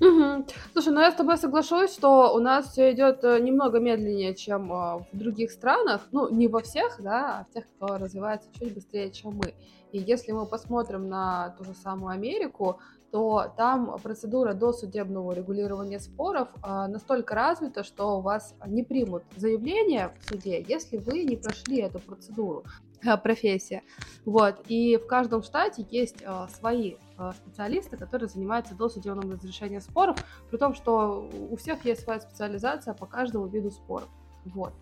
Угу. 0.02 0.46
Слушай, 0.74 0.94
ну 0.94 1.00
я 1.00 1.12
с 1.12 1.16
тобой 1.16 1.38
соглашусь, 1.38 1.94
что 1.94 2.34
у 2.34 2.40
нас 2.40 2.72
все 2.72 2.92
идет 2.92 3.24
э, 3.24 3.40
немного 3.40 3.80
медленнее, 3.80 4.36
чем 4.36 4.72
э, 4.72 5.00
в 5.12 5.18
других 5.18 5.52
странах. 5.52 6.02
Ну, 6.12 6.30
не 6.30 6.48
во 6.48 6.62
всех, 6.62 6.98
да, 7.02 7.40
а 7.40 7.46
в 7.46 7.54
тех, 7.54 7.66
кто 7.76 7.98
развивается 7.98 8.50
чуть 8.54 8.74
быстрее, 8.74 9.12
чем 9.12 9.36
мы. 9.36 9.54
И 9.94 10.00
если 10.00 10.34
мы 10.34 10.46
посмотрим 10.46 11.08
на 11.08 11.56
ту 11.58 11.64
же 11.64 11.74
самую 11.74 12.12
Америку, 12.12 12.80
то 13.12 13.54
там 13.56 13.98
процедура 14.04 14.54
досудебного 14.54 15.32
регулирования 15.32 16.02
споров 16.02 16.50
а, 16.62 16.90
настолько 16.90 17.34
развита, 17.34 17.86
что 17.86 18.18
у 18.18 18.22
вас 18.22 18.56
не 18.68 18.84
примут 18.84 19.24
заявление 19.38 20.12
в 20.20 20.30
суде, 20.30 20.62
если 20.68 20.98
вы 20.98 21.24
не 21.24 21.38
прошли 21.38 21.80
эту 21.80 22.00
процедуру 22.00 22.66
а, 22.66 22.95
профессия. 23.24 23.84
Вот. 24.26 24.62
И 24.68 24.98
в 24.98 25.08
каждом 25.08 25.44
штате 25.44 25.86
есть 25.90 26.22
э, 26.22 26.48
свои 26.50 26.96
э, 27.18 27.32
специалисты, 27.34 27.98
которые 27.98 28.30
занимаются 28.30 28.76
досудебным 28.76 29.32
разрешением 29.32 29.82
споров, 29.82 30.18
при 30.50 30.58
том, 30.58 30.74
что 30.74 31.30
у 31.50 31.56
всех 31.56 31.86
есть 31.86 32.02
своя 32.04 32.20
специализация 32.20 32.94
по 32.94 33.06
каждому 33.06 33.48
виду 33.48 33.72
споров. 33.72 34.10
Вот. 34.46 34.74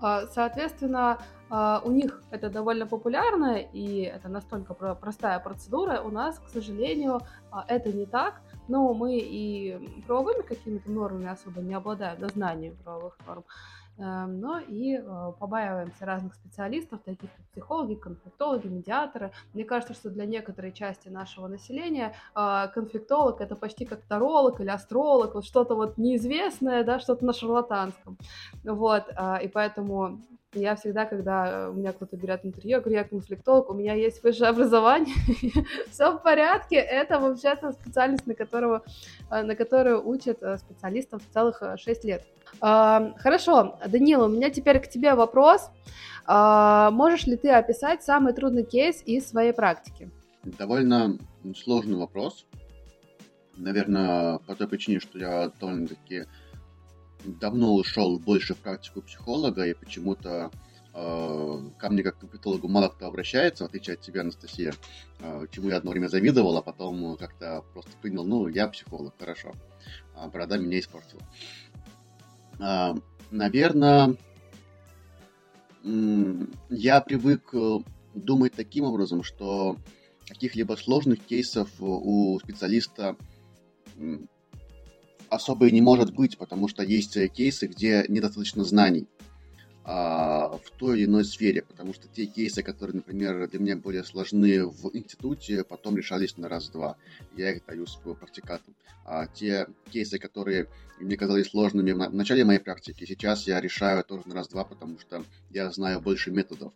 А, 0.00 0.26
соответственно, 0.26 1.18
а, 1.50 1.82
у 1.84 1.90
них 1.90 2.22
это 2.30 2.48
довольно 2.48 2.86
популярно, 2.86 3.58
и 3.58 4.02
это 4.02 4.28
настолько 4.28 4.74
простая 4.74 5.38
процедура. 5.40 6.00
У 6.00 6.10
нас, 6.10 6.38
к 6.38 6.48
сожалению, 6.48 7.20
а, 7.50 7.64
это 7.68 7.92
не 7.92 8.06
так. 8.06 8.40
Но 8.70 8.94
мы 8.94 9.18
и 9.18 10.02
правовыми 10.06 10.42
какими-то 10.42 10.90
нормами 10.92 11.26
особо 11.26 11.60
не 11.60 11.74
обладаем, 11.74 12.20
да, 12.20 12.28
знанием 12.28 12.76
правовых 12.84 13.18
норм. 13.26 13.44
Эм, 13.98 14.40
но 14.40 14.60
и 14.60 14.94
э, 14.94 15.32
побаиваемся 15.40 16.06
разных 16.06 16.34
специалистов, 16.34 17.00
таких 17.04 17.30
как 17.36 17.46
психологи, 17.50 17.94
конфликтологи, 17.96 18.68
медиаторы. 18.68 19.32
Мне 19.52 19.64
кажется, 19.64 19.92
что 19.92 20.08
для 20.08 20.24
некоторой 20.24 20.72
части 20.72 21.08
нашего 21.08 21.48
населения 21.48 22.14
э, 22.36 22.68
конфликтолог 22.72 23.40
это 23.40 23.56
почти 23.56 23.84
как 23.84 24.02
таролог 24.02 24.60
или 24.60 24.68
астролог, 24.70 25.34
вот 25.34 25.44
что-то 25.44 25.74
вот 25.74 25.98
неизвестное, 25.98 26.84
да, 26.84 27.00
что-то 27.00 27.24
на 27.24 27.32
шарлатанском. 27.32 28.16
Вот, 28.62 29.04
э, 29.08 29.44
и 29.44 29.48
поэтому 29.48 30.20
я 30.54 30.74
всегда, 30.74 31.04
когда 31.04 31.70
у 31.70 31.74
меня 31.74 31.92
кто-то 31.92 32.16
берет 32.16 32.44
интервью, 32.44 32.70
я 32.70 32.80
говорю, 32.80 32.98
я 32.98 33.04
конфликтолог, 33.04 33.70
у 33.70 33.74
меня 33.74 33.94
есть 33.94 34.22
высшее 34.22 34.50
образование, 34.50 35.14
все 35.90 36.12
в 36.12 36.22
порядке, 36.22 36.76
это 36.76 37.20
вообще-то 37.20 37.72
специальность, 37.72 38.26
на, 38.26 38.34
которого, 38.34 38.82
на 39.30 39.54
которую 39.54 40.06
учат 40.06 40.38
специалистов 40.58 41.22
целых 41.32 41.62
6 41.76 42.04
лет. 42.04 42.24
Хорошо, 42.60 43.78
Данила, 43.86 44.26
у 44.26 44.28
меня 44.28 44.50
теперь 44.50 44.80
к 44.80 44.88
тебе 44.88 45.14
вопрос. 45.14 45.70
А, 46.26 46.90
можешь 46.90 47.26
ли 47.26 47.36
ты 47.36 47.50
описать 47.50 48.02
самый 48.02 48.32
трудный 48.32 48.64
кейс 48.64 49.02
из 49.06 49.28
своей 49.28 49.52
практики? 49.52 50.10
Довольно 50.42 51.16
сложный 51.56 51.96
вопрос. 51.96 52.44
Наверное, 53.56 54.38
по 54.46 54.54
той 54.54 54.66
причине, 54.66 55.00
что 55.00 55.18
я 55.18 55.50
довольно-таки 55.60 56.24
давно 57.24 57.74
ушел 57.74 58.18
больше 58.18 58.54
в 58.54 58.58
практику 58.58 59.02
психолога, 59.02 59.66
и 59.66 59.74
почему-то 59.74 60.50
э, 60.94 61.70
ко 61.78 61.90
мне 61.90 62.02
как 62.02 62.16
к 62.16 62.20
конфликтологу 62.20 62.68
мало 62.68 62.88
кто 62.88 63.06
обращается, 63.06 63.64
в 63.64 63.68
отличие 63.68 63.94
от 63.94 64.00
тебя, 64.00 64.22
Анастасия, 64.22 64.74
э, 65.20 65.46
чему 65.50 65.68
я 65.68 65.76
одно 65.76 65.90
время 65.90 66.08
завидовал, 66.08 66.56
а 66.56 66.62
потом 66.62 67.16
как-то 67.16 67.64
просто 67.72 67.92
принял, 68.00 68.24
ну, 68.24 68.48
я 68.48 68.68
психолог, 68.68 69.14
хорошо. 69.18 69.52
А 70.14 70.28
борода 70.28 70.58
меня 70.58 70.78
испортила. 70.78 71.22
А, 72.58 72.94
наверное, 73.30 74.16
я 75.82 77.00
привык 77.00 77.54
э, 77.54 77.78
думать 78.14 78.52
таким 78.54 78.84
образом, 78.84 79.22
что 79.22 79.76
каких-либо 80.26 80.74
сложных 80.74 81.20
кейсов 81.20 81.68
у 81.80 82.38
специалиста 82.38 83.16
особо 85.30 85.68
и 85.68 85.72
не 85.72 85.80
может 85.80 86.12
быть, 86.14 86.36
потому 86.36 86.68
что 86.68 86.82
есть 86.82 87.16
кейсы, 87.32 87.66
где 87.66 88.04
недостаточно 88.08 88.64
знаний 88.64 89.06
а, 89.84 90.58
в 90.58 90.70
той 90.76 90.98
или 90.98 91.06
иной 91.06 91.24
сфере, 91.24 91.62
потому 91.62 91.94
что 91.94 92.06
те 92.08 92.26
кейсы, 92.26 92.62
которые, 92.62 92.96
например, 92.96 93.48
для 93.48 93.58
меня 93.58 93.76
более 93.76 94.04
сложны 94.04 94.66
в 94.66 94.90
институте, 94.94 95.64
потом 95.64 95.96
решались 95.96 96.36
на 96.36 96.48
раз-два. 96.48 96.96
Я 97.36 97.52
их 97.52 97.64
даю 97.66 97.86
своим 97.86 98.16
практикатам. 98.16 98.74
А 99.04 99.26
те 99.26 99.66
кейсы, 99.90 100.18
которые 100.18 100.68
мне 101.00 101.16
казались 101.16 101.48
сложными 101.48 101.92
в 101.92 102.14
начале 102.14 102.44
моей 102.44 102.60
практики, 102.60 103.04
сейчас 103.06 103.46
я 103.46 103.60
решаю 103.60 104.04
тоже 104.04 104.24
на 104.26 104.34
раз-два, 104.34 104.64
потому 104.64 104.98
что 104.98 105.24
я 105.50 105.70
знаю 105.70 106.00
больше 106.00 106.30
методов. 106.30 106.72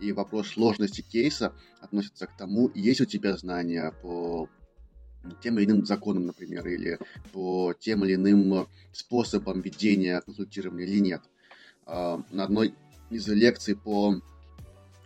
И 0.00 0.12
вопрос 0.12 0.48
сложности 0.48 1.00
кейса 1.00 1.54
относится 1.80 2.26
к 2.26 2.36
тому, 2.36 2.70
есть 2.74 3.00
у 3.00 3.06
тебя 3.06 3.36
знания 3.36 3.92
по 4.02 4.48
тем 5.42 5.58
или 5.58 5.66
иным 5.66 5.86
законам, 5.86 6.26
например, 6.26 6.66
или 6.66 6.98
по 7.32 7.74
тем 7.78 8.04
или 8.04 8.14
иным 8.14 8.66
способам 8.92 9.60
ведения 9.60 10.20
консультирования 10.20 10.86
или 10.86 11.00
нет. 11.00 11.22
А, 11.86 12.22
на 12.30 12.44
одной 12.44 12.74
из 13.10 13.26
лекций 13.28 13.76
по 13.76 14.20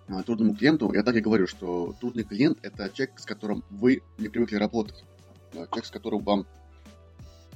а, 0.09 0.23
трудному 0.23 0.55
клиенту 0.55 0.93
я 0.93 1.03
так 1.03 1.17
и 1.17 1.21
говорю, 1.21 1.47
что 1.47 1.95
трудный 2.01 2.25
клиент– 2.25 2.59
это 2.63 2.91
человек, 2.91 3.19
с 3.19 3.25
которым 3.25 3.65
вы 3.71 4.03
не 4.19 4.29
привыкли 4.29 4.57
работать, 4.57 5.05
а, 5.53 5.67
человек, 5.67 5.87
с 5.87 5.91
которым 5.91 6.23
вам 6.23 6.47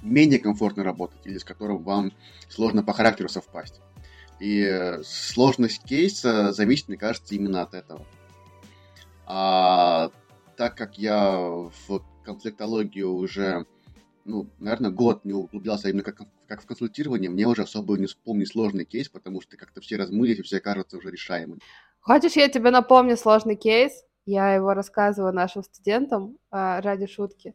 менее 0.02 0.38
комфортно 0.38 0.82
работать 0.82 1.20
или 1.24 1.38
с 1.38 1.44
которым 1.44 1.82
вам 1.82 2.12
сложно 2.48 2.82
по 2.82 2.92
характеру 2.92 3.28
совпасть. 3.28 3.80
И 4.38 4.98
сложность 5.04 5.84
кейса 5.84 6.52
зависит, 6.52 6.88
мне 6.88 6.96
кажется, 6.96 7.34
именно 7.34 7.60
от 7.60 7.74
этого. 7.74 8.06
А 9.26 10.10
так 10.56 10.74
как 10.76 10.96
я 10.98 11.38
в 11.38 12.02
конфликтологию 12.32 13.12
уже 13.12 13.66
ну, 14.24 14.46
наверное, 14.58 14.90
год 14.90 15.24
не 15.24 15.32
углублялся 15.32 15.88
именно 15.88 16.02
как, 16.02 16.20
как 16.46 16.62
в 16.62 16.66
консультировании, 16.66 17.28
мне 17.28 17.46
уже 17.46 17.62
особо 17.62 17.96
не 17.96 18.06
вспомнить 18.06 18.48
сложный 18.48 18.84
кейс, 18.84 19.08
потому 19.08 19.40
что 19.40 19.56
как-то 19.56 19.80
все 19.80 19.96
размылись 19.96 20.38
и 20.38 20.42
все 20.42 20.60
кажется 20.60 20.98
уже 20.98 21.10
решаемым. 21.10 21.58
Хочешь, 22.00 22.36
я 22.36 22.48
тебе 22.48 22.70
напомню 22.70 23.16
сложный 23.16 23.56
кейс? 23.56 23.92
Я 24.26 24.54
его 24.54 24.74
рассказываю 24.74 25.32
нашим 25.32 25.62
студентам 25.62 26.36
э, 26.52 26.80
ради 26.80 27.06
шутки. 27.06 27.54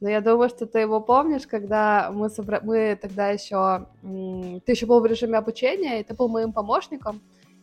Но 0.00 0.10
я 0.10 0.20
думаю, 0.20 0.48
что 0.48 0.66
ты 0.66 0.80
его 0.80 1.00
помнишь, 1.00 1.46
когда 1.46 2.10
мы, 2.12 2.28
собра... 2.28 2.60
мы 2.62 2.98
тогда 3.00 3.30
еще... 3.30 3.86
Ты 4.02 4.72
еще 4.72 4.86
был 4.86 5.00
в 5.00 5.06
режиме 5.06 5.38
обучения, 5.38 6.00
и 6.00 6.04
ты 6.04 6.12
был 6.14 6.28
моим 6.28 6.52
помощником. 6.52 7.22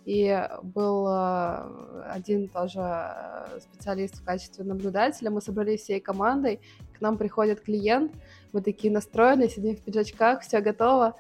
И 0.10 0.44
был 0.64 1.08
э, 1.08 2.02
один 2.10 2.48
тоже 2.48 2.80
э, 2.80 3.60
специалист 3.60 4.16
в 4.16 4.24
качестве 4.24 4.66
наблюдателя. 4.66 5.30
Мы 5.30 5.40
собрались 5.40 5.82
всей 5.82 6.00
командой, 6.00 6.62
к 6.98 7.02
нам 7.02 7.16
приходит 7.16 7.62
клиент, 7.62 8.12
мы 8.52 8.64
такие 8.64 8.92
настроены, 8.92 9.48
сидим 9.50 9.76
в 9.76 9.82
пиджачках, 9.82 10.42
все 10.42 10.62
готово, 10.62 11.16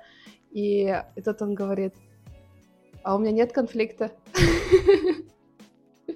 и, 0.50 1.04
и 1.16 1.22
тут 1.22 1.40
он 1.44 1.54
говорит, 1.54 1.94
а 3.04 3.16
у 3.16 3.20
меня 3.20 3.32
нет 3.32 3.54
конфликта. 3.54 4.12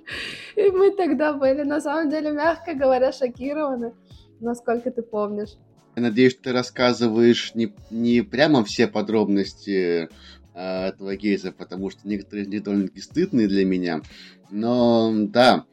И 0.55 0.69
мы 0.71 0.91
тогда 0.95 1.33
были, 1.33 1.61
на 1.61 1.79
самом 1.79 2.09
деле, 2.09 2.31
мягко 2.31 2.73
говоря, 2.73 3.11
шокированы, 3.11 3.93
насколько 4.39 4.89
ты 4.89 5.03
помнишь. 5.03 5.57
Я 5.95 6.01
надеюсь, 6.01 6.35
ты 6.35 6.51
рассказываешь 6.51 7.53
не, 7.53 7.71
не 7.91 8.21
прямо 8.23 8.63
все 8.63 8.87
подробности 8.87 10.09
э, 10.53 10.87
этого 10.87 11.15
кейса, 11.17 11.51
потому 11.51 11.89
что 11.89 12.07
некоторые 12.07 12.45
из 12.45 12.49
них 12.49 12.63
довольно-таки 12.63 13.01
стыдные 13.01 13.47
для 13.47 13.65
меня. 13.65 14.01
Но 14.49 15.11
да, 15.13 15.65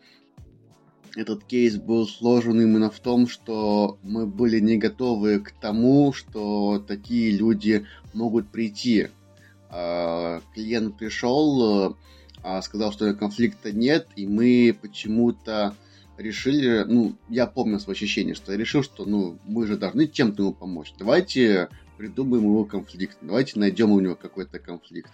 этот 1.17 1.45
кейс 1.45 1.77
был 1.77 2.07
сложен 2.07 2.61
именно 2.61 2.91
в 2.91 3.01
том, 3.01 3.29
что 3.29 3.99
мы 4.03 4.27
были 4.27 4.61
не 4.61 4.77
готовы 4.77 5.41
к 5.41 5.51
тому, 5.53 6.13
что 6.13 6.85
такие 6.87 7.37
люди 7.37 7.87
могут 8.15 8.49
прийти. 8.49 9.09
Э, 9.71 10.41
клиент 10.55 10.97
пришел, 10.97 11.97
э, 12.43 12.63
сказал, 12.63 12.93
что 12.93 13.13
конфликта 13.15 13.73
нет, 13.73 14.09
и 14.17 14.27
мы 14.27 14.77
почему-то 14.81 15.75
решили, 16.21 16.85
ну, 16.87 17.17
я 17.29 17.47
помню 17.47 17.81
свое 17.81 17.95
ощущение, 17.95 18.35
что 18.35 18.53
я 18.53 18.59
решил, 18.59 18.83
что, 18.83 19.05
ну, 19.05 19.39
мы 19.45 19.67
же 19.67 19.77
должны 19.77 20.07
чем-то 20.07 20.43
ему 20.43 20.53
помочь. 20.53 20.93
Давайте 20.99 21.69
придумаем 22.01 22.45
его 22.45 22.65
конфликт, 22.65 23.19
давайте 23.21 23.59
найдем 23.59 23.93
у 23.93 24.01
него 24.01 24.15
какой-то 24.15 24.59
конфликт. 24.59 25.11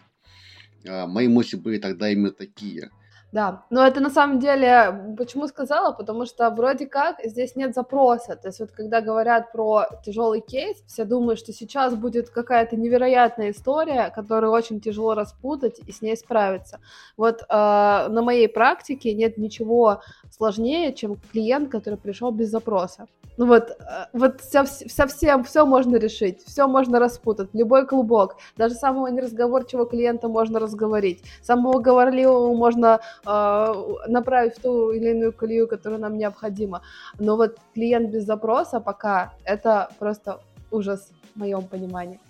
А, 0.87 1.09
мои 1.09 1.27
мысли 1.27 1.57
были 1.57 1.79
тогда 1.79 2.09
именно 2.09 2.31
такие– 2.31 2.91
да, 3.33 3.65
но 3.71 3.85
это 3.85 4.01
на 4.01 4.09
самом 4.09 4.39
деле, 4.39 5.15
почему 5.19 5.49
сказала, 5.49 5.93
потому 5.93 6.27
что 6.27 6.49
вроде 6.51 6.87
как 6.87 7.17
здесь 7.25 7.57
нет 7.57 7.75
запроса, 7.75 8.37
то 8.37 8.49
есть 8.49 8.61
вот 8.61 8.71
когда 8.71 9.01
говорят 9.01 9.53
про 9.53 9.87
тяжелый 10.05 10.41
кейс, 10.41 10.77
все 10.87 11.05
думают, 11.05 11.41
что 11.41 11.53
сейчас 11.53 11.95
будет 11.95 12.31
какая-то 12.31 12.77
невероятная 12.77 13.51
история, 13.51 14.13
которую 14.15 14.53
очень 14.53 14.81
тяжело 14.81 15.15
распутать 15.15 15.81
и 15.87 15.93
с 15.93 16.03
ней 16.03 16.17
справиться. 16.17 16.81
Вот 17.17 17.43
э, 17.43 17.47
на 17.49 18.23
моей 18.23 18.49
практике 18.49 19.13
нет 19.13 19.39
ничего 19.39 20.03
сложнее, 20.31 20.95
чем 20.95 21.17
клиент, 21.33 21.71
который 21.71 21.99
пришел 21.99 22.31
без 22.31 22.49
запроса. 22.51 23.07
Ну 23.37 23.47
вот, 23.47 23.71
э, 23.71 23.75
вот 24.15 24.41
совсем 24.41 25.45
все 25.45 25.67
можно 25.67 25.97
решить, 25.97 26.43
все 26.47 26.67
можно 26.67 26.99
распутать, 26.99 27.51
любой 27.53 27.87
клубок, 27.87 28.37
даже 28.57 28.75
самого 28.75 29.09
неразговорчивого 29.09 29.87
клиента 29.87 30.29
можно 30.29 30.59
разговорить, 30.59 31.23
самого 31.43 31.81
говорливого 31.81 32.55
можно 32.55 33.01
направить 33.25 34.57
в 34.57 34.63
ту 34.63 34.93
или 34.93 35.11
иную 35.11 35.33
колею, 35.33 35.69
которая 35.69 35.99
нам 35.99 36.19
необходима. 36.19 36.83
Но 37.19 37.37
вот 37.37 37.59
клиент 37.75 38.11
без 38.11 38.25
запроса 38.25 38.81
пока 38.81 39.35
это 39.45 39.91
просто 39.99 40.41
ужас 40.71 41.11
в 41.35 41.39
моем 41.39 41.67
понимании. 41.67 42.21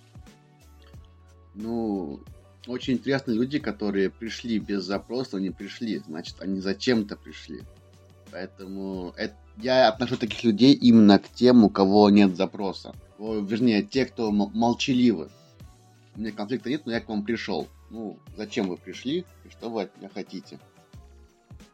Ну, 1.54 2.20
очень 2.66 2.94
интересные 2.94 3.36
люди, 3.36 3.58
которые 3.58 4.10
пришли 4.10 4.58
без 4.58 4.84
запроса, 4.84 5.38
не 5.38 5.50
пришли, 5.50 5.98
значит, 5.98 6.36
они 6.40 6.60
зачем-то 6.60 7.16
пришли. 7.16 7.62
Поэтому 8.30 9.14
это, 9.16 9.34
я 9.56 9.88
отношу 9.88 10.16
таких 10.16 10.44
людей 10.44 10.74
именно 10.74 11.18
к 11.18 11.28
тем, 11.28 11.64
у 11.64 11.70
кого 11.70 12.10
нет 12.10 12.36
запроса. 12.36 12.94
О, 13.18 13.36
вернее, 13.36 13.82
те, 13.82 14.04
кто 14.04 14.30
молчаливы. 14.30 15.30
У 16.14 16.20
меня 16.20 16.32
конфликта 16.32 16.68
нет, 16.68 16.82
но 16.84 16.92
я 16.92 17.00
к 17.00 17.08
вам 17.08 17.24
пришел. 17.24 17.68
Ну, 17.88 18.18
зачем 18.36 18.68
вы 18.68 18.76
пришли 18.76 19.24
и 19.44 19.48
что 19.48 19.70
вы 19.70 19.82
от 19.82 19.96
меня 19.96 20.10
хотите? 20.12 20.58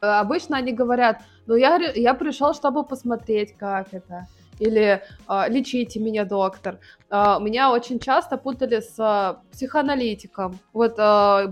Э, 0.02 0.06
обычно 0.20 0.56
они 0.56 0.72
говорят, 0.72 1.22
ну 1.46 1.54
я, 1.54 1.76
я 1.76 2.14
пришел, 2.14 2.54
чтобы 2.54 2.84
посмотреть, 2.84 3.56
как 3.56 3.94
это 3.94 4.26
или 4.58 5.02
э, 5.28 5.48
лечите 5.48 5.98
меня, 5.98 6.24
доктор. 6.24 6.78
Э, 7.10 7.38
меня 7.40 7.72
очень 7.72 7.98
часто 7.98 8.36
путали 8.36 8.80
с 8.80 8.94
э, 8.98 9.34
психоаналитиком. 9.52 10.58
Вот 10.72 10.96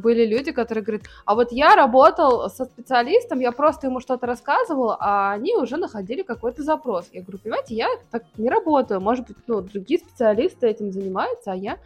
были 0.00 0.26
люди, 0.26 0.52
которые 0.52 0.84
говорят, 0.84 1.06
а 1.24 1.34
вот 1.34 1.52
я 1.52 1.74
работал 1.74 2.50
со 2.50 2.64
специалистом, 2.64 3.40
я 3.40 3.52
просто 3.52 3.86
ему 3.86 4.00
что-то 4.00 4.26
рассказывал, 4.26 4.96
а 5.00 5.32
они 5.32 5.54
уже 5.56 5.76
находили 5.76 6.22
какой-то 6.22 6.62
запрос. 6.62 7.08
Я 7.12 7.22
говорю, 7.22 7.38
понимаете, 7.38 7.74
я 7.74 7.88
так 8.10 8.24
не 8.36 8.48
работаю, 8.48 9.00
может 9.00 9.26
быть, 9.26 9.36
ну, 9.46 9.60
другие 9.60 10.00
специалисты 10.00 10.68
этим 10.68 10.92
занимаются, 10.92 11.52
а 11.52 11.56
я 11.56 11.78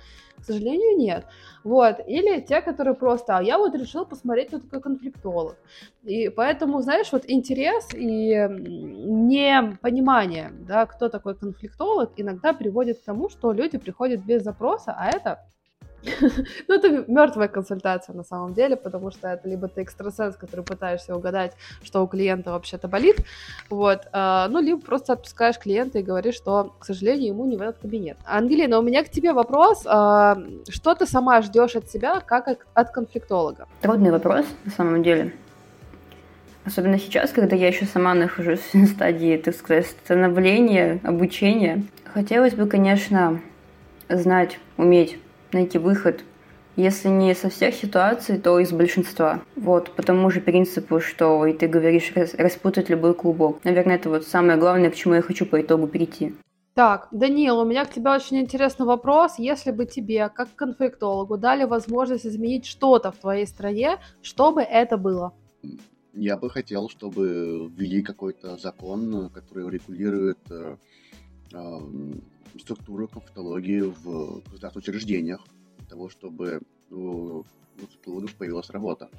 к 0.45 0.47
сожалению, 0.47 0.99
нет. 0.99 1.25
Вот. 1.65 2.01
Или 2.07 2.41
те, 2.41 2.61
которые 2.61 2.95
просто, 2.95 3.39
а 3.39 3.43
я 3.43 3.57
вот 3.57 3.75
решил 3.75 4.05
посмотреть, 4.05 4.49
кто 4.49 4.59
такой 4.59 4.81
конфликтолог. 4.81 5.57
И 6.03 6.29
поэтому, 6.29 6.83
знаешь, 6.83 7.11
вот 7.13 7.25
интерес 7.27 7.89
и 7.95 8.47
непонимание, 9.27 10.53
да, 10.69 10.85
кто 10.85 11.09
такой 11.09 11.35
конфликтолог, 11.35 12.13
иногда 12.17 12.53
приводит 12.53 12.99
к 13.01 13.05
тому, 13.05 13.31
что 13.31 13.53
люди 13.53 13.79
приходят 13.79 14.21
без 14.21 14.43
запроса, 14.43 14.95
а 14.97 15.09
это 15.09 15.47
ну, 16.69 16.75
это 16.75 17.05
мертвая 17.09 17.49
консультация 17.49 18.15
на 18.15 18.25
самом 18.25 18.55
деле, 18.55 18.77
потому 18.77 19.11
что 19.11 19.29
это 19.29 19.49
либо 19.49 19.69
ты 19.69 19.83
экстрасенс, 19.83 20.37
который 20.37 20.65
пытаешься 20.65 21.17
угадать, 21.17 21.53
что 21.83 22.03
у 22.03 22.07
клиента 22.07 22.51
вообще-то 22.51 22.89
болит, 22.89 23.19
вот, 23.71 24.03
а, 24.13 24.49
ну, 24.49 24.61
либо 24.61 24.81
просто 24.81 25.15
отпускаешь 25.15 25.59
клиента 25.59 25.99
и 25.99 26.03
говоришь, 26.03 26.35
что, 26.35 26.75
к 26.79 26.85
сожалению, 26.85 27.29
ему 27.29 27.47
не 27.47 27.57
в 27.57 27.63
этот 27.63 27.79
кабинет. 27.79 28.17
Ангелина, 28.25 28.79
у 28.79 28.83
меня 28.83 29.05
к 29.05 29.11
тебе 29.11 29.33
вопрос. 29.33 29.83
А, 29.87 30.39
что 30.69 30.95
ты 30.95 31.07
сама 31.07 31.43
ждешь 31.43 31.77
от 31.77 31.91
себя, 31.91 32.21
как 32.21 32.49
от 32.75 32.91
конфликтолога? 32.91 33.67
Трудный 33.81 34.11
вопрос, 34.11 34.47
на 34.65 34.71
самом 34.71 35.03
деле. 35.03 35.33
Особенно 36.65 36.99
сейчас, 36.99 37.31
когда 37.31 37.57
я 37.57 37.69
еще 37.69 37.85
сама 37.85 38.15
нахожусь 38.15 38.73
в 38.73 38.87
стадии, 38.87 39.37
так 39.37 39.55
сказать, 39.55 39.87
становления, 39.87 40.99
обучения. 41.03 41.85
Хотелось 42.05 42.55
бы, 42.55 42.67
конечно, 42.67 43.41
знать, 44.09 44.59
уметь 44.77 45.19
найти 45.55 45.79
выход, 45.79 46.23
если 46.77 47.09
не 47.09 47.35
со 47.35 47.49
всех 47.49 47.75
ситуаций, 47.75 48.39
то 48.39 48.59
из 48.59 48.73
большинства. 48.73 49.43
Вот, 49.57 49.91
по 49.93 50.03
тому 50.03 50.31
же 50.31 50.41
принципу, 50.41 51.01
что 51.01 51.47
и 51.47 51.53
ты 51.53 51.69
говоришь, 51.69 52.13
распутать 52.37 52.91
любой 52.91 53.15
клубок. 53.15 53.65
Наверное, 53.65 53.97
это 53.97 54.11
вот 54.11 54.27
самое 54.27 54.59
главное, 54.59 54.91
к 54.91 54.95
чему 54.95 55.15
я 55.15 55.23
хочу 55.23 55.47
по 55.47 55.61
итогу 55.61 55.87
прийти. 55.87 56.35
Так, 56.75 57.07
Данил, 57.13 57.61
у 57.61 57.65
меня 57.65 57.85
к 57.85 57.93
тебе 57.93 58.11
очень 58.11 58.41
интересный 58.41 58.85
вопрос. 58.85 59.39
Если 59.39 59.71
бы 59.71 59.87
тебе, 59.87 60.29
как 60.29 60.49
конфликтологу, 60.57 61.39
дали 61.39 61.63
возможность 61.63 62.27
изменить 62.27 62.67
что-то 62.67 63.13
в 63.13 63.17
твоей 63.19 63.47
стране, 63.47 63.99
что 64.23 64.51
бы 64.51 64.61
это 64.63 64.97
было? 64.97 65.33
Я 66.13 66.37
бы 66.37 66.51
хотел, 66.51 66.89
чтобы 66.89 67.71
ввели 67.77 68.03
какой-то 68.03 68.57
закон, 68.57 69.31
который 69.31 69.71
регулирует 69.71 70.39
э, 70.51 70.77
структуру 72.61 73.09
конфликтологии 73.09 73.81
в 73.81 74.43
государственных 74.51 74.77
учреждениях, 74.77 75.41
для 75.79 75.87
того, 75.87 76.09
чтобы 76.09 76.61
у 76.91 77.45
конфликтологов 77.77 78.35
появилась 78.35 78.71
работа. 78.71 79.11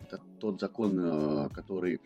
Это 0.00 0.20
тот 0.38 0.60
закон, 0.60 0.98
э, 0.98 1.48
который 1.52 2.00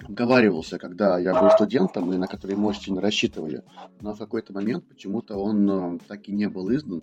обговаривался, 0.00 0.78
когда 0.78 1.18
я 1.18 1.40
был 1.40 1.50
студентом, 1.50 2.12
и 2.12 2.16
на 2.16 2.26
который 2.26 2.56
мы 2.56 2.68
очень 2.68 2.98
рассчитывали. 2.98 3.62
Но 4.00 4.14
в 4.14 4.18
какой-то 4.18 4.52
момент 4.52 4.86
почему-то 4.86 5.36
он 5.36 5.70
э, 5.70 5.98
так 6.06 6.28
и 6.28 6.32
не 6.32 6.48
был 6.48 6.74
издан. 6.74 7.02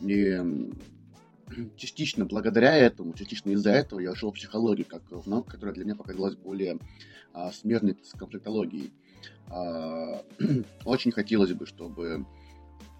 И 0.00 0.40
частично 1.76 2.24
благодаря 2.24 2.76
этому, 2.76 3.14
частично 3.14 3.50
из-за 3.50 3.70
этого 3.70 4.00
я 4.00 4.12
ушел 4.12 4.30
в 4.30 4.34
психологию, 4.34 4.86
как 4.88 5.02
в 5.10 5.26
науку, 5.28 5.50
которая 5.50 5.74
для 5.74 5.84
меня 5.84 5.96
показалась 5.96 6.36
более 6.36 6.78
а, 7.32 7.50
смежной 7.52 7.96
с 8.02 8.16
конфликтологией. 8.16 8.92
А, 9.48 10.22
очень 10.84 11.12
хотелось 11.12 11.52
бы, 11.52 11.66
чтобы 11.66 12.26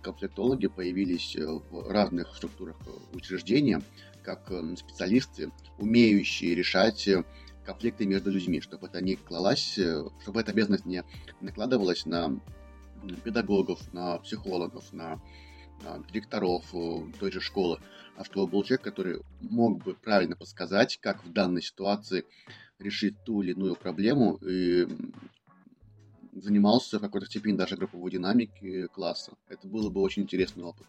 конфликтологи 0.02 0.66
появились 0.66 1.36
э, 1.36 1.46
в 1.46 1.90
разных 1.90 2.36
структурах 2.36 2.76
э, 2.86 3.16
учреждения, 3.16 3.80
как 4.22 4.50
э, 4.50 4.76
специалисты, 4.76 5.50
умеющие 5.78 6.54
решать 6.54 7.08
конфликты 7.64 8.06
между 8.06 8.30
людьми, 8.30 8.60
чтобы 8.60 8.88
это 8.88 9.00
не 9.00 9.14
клалась, 9.14 9.78
чтобы 10.22 10.40
эта 10.40 10.50
обязанность 10.50 10.84
не 10.84 11.04
накладывалась 11.40 12.06
на 12.06 12.40
педагогов, 13.22 13.92
на 13.92 14.18
психологов, 14.18 14.92
на 14.92 15.20
директоров 16.08 16.64
той 17.20 17.30
же 17.32 17.40
школы, 17.40 17.78
а 18.16 18.24
чтобы 18.24 18.48
был 18.48 18.64
человек, 18.64 18.82
который 18.82 19.20
мог 19.40 19.82
бы 19.82 19.94
правильно 19.94 20.34
подсказать, 20.34 20.98
как 21.00 21.24
в 21.24 21.32
данной 21.32 21.62
ситуации 21.62 22.24
решить 22.80 23.14
ту 23.24 23.42
или 23.42 23.52
иную 23.52 23.76
проблему 23.76 24.38
и 24.42 24.88
занимался 26.42 26.98
в 26.98 27.02
какой-то 27.02 27.26
степени 27.26 27.56
даже 27.56 27.76
групповой 27.76 28.10
динамики 28.10 28.86
класса. 28.88 29.32
Это 29.48 29.66
было 29.66 29.90
бы 29.90 30.00
очень 30.00 30.22
интересный 30.22 30.64
опыт. 30.64 30.86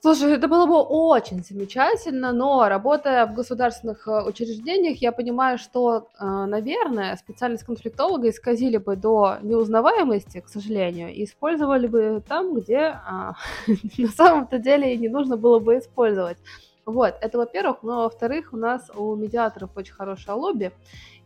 Слушай, 0.00 0.34
это 0.34 0.46
было 0.46 0.66
бы 0.66 0.80
очень 0.80 1.42
замечательно, 1.42 2.32
но 2.32 2.68
работая 2.68 3.26
в 3.26 3.34
государственных 3.34 4.06
э, 4.06 4.22
учреждениях, 4.22 5.02
я 5.02 5.10
понимаю, 5.10 5.58
что, 5.58 6.06
э, 6.20 6.24
наверное, 6.24 7.16
специальность 7.16 7.64
конфликтолога 7.64 8.30
исказили 8.30 8.76
бы 8.76 8.94
до 8.94 9.38
неузнаваемости, 9.42 10.40
к 10.40 10.48
сожалению, 10.48 11.12
и 11.12 11.24
использовали 11.24 11.88
бы 11.88 12.22
там, 12.28 12.54
где 12.54 12.78
а, 13.04 13.34
на 13.98 14.08
самом-то 14.08 14.60
деле 14.60 14.94
и 14.94 14.98
не 14.98 15.08
нужно 15.08 15.36
было 15.36 15.58
бы 15.58 15.78
использовать. 15.78 16.38
Вот, 16.88 17.16
это 17.20 17.36
во-первых, 17.36 17.82
но 17.82 18.04
во-вторых, 18.04 18.54
у 18.54 18.56
нас 18.56 18.90
у 18.96 19.14
медиаторов 19.14 19.76
очень 19.76 19.92
хорошее 19.92 20.38
лобби, 20.38 20.72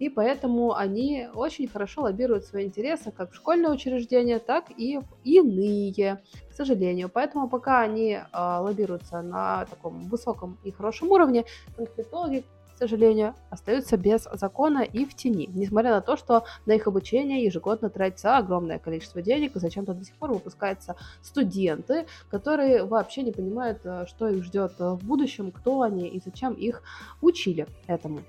и 0.00 0.08
поэтому 0.08 0.74
они 0.74 1.28
очень 1.34 1.68
хорошо 1.68 2.02
лоббируют 2.02 2.44
свои 2.44 2.66
интересы 2.66 3.12
как 3.12 3.30
в 3.30 3.36
школьное 3.36 3.70
учреждение, 3.70 4.40
так 4.40 4.64
и 4.76 4.98
в 4.98 5.04
иные, 5.22 6.20
к 6.50 6.52
сожалению. 6.52 7.08
Поэтому 7.08 7.48
пока 7.48 7.78
они 7.78 8.14
э, 8.14 8.22
лоббируются 8.32 9.22
на 9.22 9.66
таком 9.66 10.00
высоком 10.08 10.58
и 10.64 10.72
хорошем 10.72 11.12
уровне, 11.12 11.44
конфликтологи 11.76 12.42
сожалению, 12.88 13.34
остаются 13.50 13.96
без 13.96 14.28
закона 14.32 14.80
и 14.82 15.04
в 15.04 15.14
тени, 15.14 15.48
несмотря 15.54 15.90
на 15.90 16.00
то, 16.00 16.16
что 16.16 16.44
на 16.66 16.72
их 16.72 16.86
обучение 16.86 17.44
ежегодно 17.44 17.90
тратится 17.90 18.36
огромное 18.36 18.78
количество 18.78 19.22
денег, 19.22 19.54
и 19.54 19.60
зачем-то 19.60 19.94
до 19.94 20.04
сих 20.04 20.16
пор 20.16 20.32
выпускаются 20.32 20.96
студенты, 21.22 22.06
которые 22.30 22.84
вообще 22.84 23.22
не 23.22 23.32
понимают, 23.32 23.80
э, 23.84 24.06
что 24.08 24.28
их 24.28 24.42
ждет 24.44 24.72
в 24.78 24.98
будущем, 25.06 25.52
кто 25.52 25.82
они 25.82 26.08
и 26.08 26.20
зачем 26.24 26.54
их 26.54 26.82
учили 27.20 27.66
этому. 27.86 28.20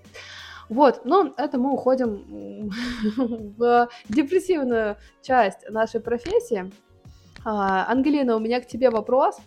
Вот, 0.70 1.02
но 1.04 1.34
это 1.38 1.58
мы 1.58 1.74
уходим 1.74 2.70
в 3.58 3.90
депрессивную 4.08 4.98
часть 5.22 5.70
нашей 5.70 6.00
профессии. 6.00 6.72
А, 7.44 7.86
Ангелина, 7.92 8.36
у 8.36 8.40
меня 8.40 8.62
к 8.62 8.68
тебе 8.68 8.90
вопрос. 8.90 9.38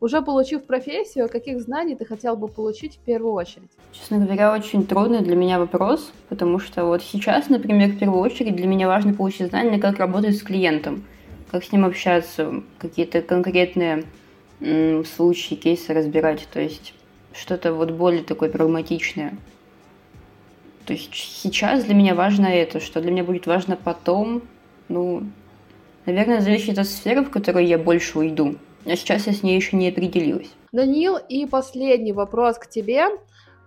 Уже 0.00 0.22
получив 0.22 0.64
профессию, 0.64 1.28
каких 1.28 1.60
знаний 1.60 1.94
ты 1.94 2.04
хотел 2.04 2.36
бы 2.36 2.48
получить 2.48 2.96
в 2.96 2.98
первую 2.98 3.34
очередь? 3.34 3.70
Честно 3.92 4.18
говоря, 4.18 4.52
очень 4.52 4.86
трудный 4.86 5.20
для 5.20 5.36
меня 5.36 5.58
вопрос, 5.58 6.12
потому 6.28 6.58
что 6.58 6.84
вот 6.84 7.02
сейчас, 7.02 7.48
например, 7.48 7.90
в 7.90 7.98
первую 7.98 8.20
очередь 8.20 8.56
для 8.56 8.66
меня 8.66 8.88
важно 8.88 9.14
получить 9.14 9.48
знания, 9.48 9.78
как 9.78 9.98
работать 9.98 10.36
с 10.36 10.42
клиентом, 10.42 11.04
как 11.50 11.64
с 11.64 11.72
ним 11.72 11.84
общаться, 11.84 12.62
какие-то 12.78 13.22
конкретные 13.22 14.04
м, 14.60 15.04
случаи, 15.04 15.54
кейсы 15.54 15.92
разбирать, 15.92 16.48
то 16.52 16.60
есть 16.60 16.94
что-то 17.32 17.72
вот 17.72 17.90
более 17.90 18.22
такое 18.22 18.50
прагматичное. 18.50 19.36
То 20.86 20.94
есть 20.94 21.14
сейчас 21.14 21.84
для 21.84 21.94
меня 21.94 22.14
важно 22.14 22.46
это, 22.46 22.80
что 22.80 23.00
для 23.00 23.10
меня 23.10 23.24
будет 23.24 23.46
важно 23.46 23.76
потом, 23.76 24.42
ну, 24.88 25.22
наверное, 26.06 26.40
зависит 26.40 26.78
от 26.78 26.86
сферы, 26.86 27.22
в 27.22 27.30
которой 27.30 27.66
я 27.66 27.78
больше 27.78 28.18
уйду. 28.18 28.56
А 28.84 28.96
сейчас 28.96 29.26
я 29.26 29.32
с 29.32 29.42
ней 29.42 29.56
еще 29.56 29.76
не 29.76 29.88
определилась. 29.88 30.50
Данил, 30.72 31.16
и 31.16 31.46
последний 31.46 32.12
вопрос 32.12 32.58
к 32.58 32.68
тебе. 32.68 33.06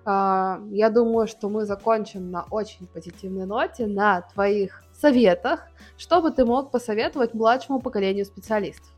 А, 0.04 0.60
я 0.72 0.90
думаю, 0.90 1.28
что 1.28 1.50
мы 1.50 1.66
закончим 1.66 2.32
на 2.32 2.44
очень 2.52 2.86
позитивной 2.88 3.46
ноте, 3.46 3.88
на 3.88 4.22
твоих 4.22 4.84
советах. 4.94 5.68
Что 5.98 6.22
бы 6.22 6.32
ты 6.32 6.46
мог 6.46 6.72
посоветовать 6.72 7.34
младшему 7.34 7.80
поколению 7.80 8.26
специалистов? 8.26 8.92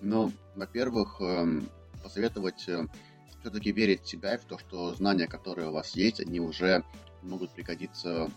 Ну, 0.00 0.32
во-первых, 0.56 1.20
эм, 1.20 1.68
посоветовать 2.02 2.68
э, 2.68 2.86
все-таки 3.40 3.70
верить 3.72 4.02
в 4.02 4.08
себя 4.08 4.34
и 4.34 4.38
в 4.38 4.44
то, 4.44 4.58
что 4.58 4.94
знания, 4.94 5.26
которые 5.26 5.68
у 5.68 5.72
вас 5.72 5.94
есть, 5.94 6.20
они 6.20 6.40
уже 6.40 6.84
могут 7.22 7.50
пригодиться 7.50 8.28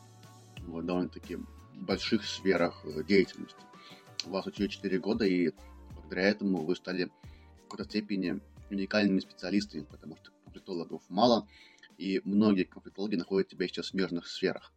в 0.60 0.84
довольно-таки 0.84 1.40
больших 1.74 2.24
сферах 2.26 2.82
э, 2.86 3.04
деятельности. 3.04 3.58
У 4.26 4.30
вас 4.30 4.46
учили 4.46 4.68
4 4.68 5.00
года, 5.00 5.26
и 5.26 5.52
благодаря 6.06 6.30
этому 6.30 6.64
вы 6.64 6.76
стали 6.76 7.06
в 7.06 7.62
какой-то 7.64 7.90
степени 7.90 8.40
уникальными 8.70 9.20
специалистами, 9.20 9.84
потому 9.84 10.16
что 10.18 10.32
конфликтологов 10.44 11.02
мало, 11.10 11.48
и 11.98 12.22
многие 12.24 12.64
конфликтологи 12.64 13.16
находят 13.16 13.50
себя 13.50 13.68
сейчас 13.68 13.88
в 13.88 13.90
смежных 13.90 14.28
сферах. 14.28 14.74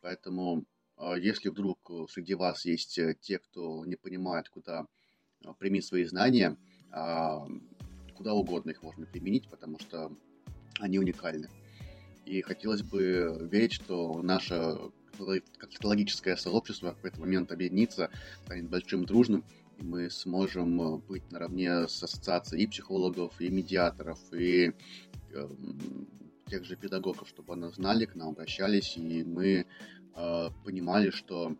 Поэтому, 0.00 0.64
а, 0.96 1.16
если 1.16 1.48
вдруг 1.48 1.90
среди 2.10 2.34
вас 2.34 2.64
есть 2.64 2.98
э, 2.98 3.16
те, 3.20 3.38
кто 3.38 3.84
не 3.84 3.96
понимает, 3.96 4.48
куда 4.48 4.86
а, 5.44 5.52
применить 5.54 5.84
свои 5.84 6.04
знания, 6.04 6.56
а, 6.90 7.46
куда 8.16 8.34
угодно 8.34 8.70
их 8.70 8.82
можно 8.82 9.06
применить, 9.06 9.48
потому 9.48 9.78
что 9.78 10.12
они 10.80 10.98
уникальны. 10.98 11.48
И 12.24 12.40
хотелось 12.40 12.82
бы 12.82 13.48
верить, 13.50 13.72
что 13.72 14.22
наше 14.22 14.78
конфликтологическое 15.58 16.36
сообщество 16.36 16.92
в 16.92 16.96
какой-то 16.96 17.20
момент 17.20 17.52
объединится, 17.52 18.10
станет 18.44 18.68
большим, 18.68 19.04
дружным, 19.04 19.44
мы 19.80 20.10
сможем 20.10 20.80
э, 20.80 20.98
быть 20.98 21.30
наравне 21.30 21.88
с 21.88 22.02
ассоциацией 22.02 22.64
и 22.64 22.66
психологов, 22.66 23.40
и 23.40 23.48
медиаторов, 23.48 24.18
и 24.32 24.72
э, 25.32 25.48
тех 26.50 26.64
же 26.64 26.76
педагогов, 26.76 27.28
чтобы 27.28 27.54
они 27.54 27.68
знали, 27.72 28.04
к 28.04 28.14
нам 28.14 28.30
обращались, 28.30 28.96
и 28.96 29.24
мы 29.24 29.66
э, 30.14 30.48
понимали, 30.64 31.10
что 31.10 31.56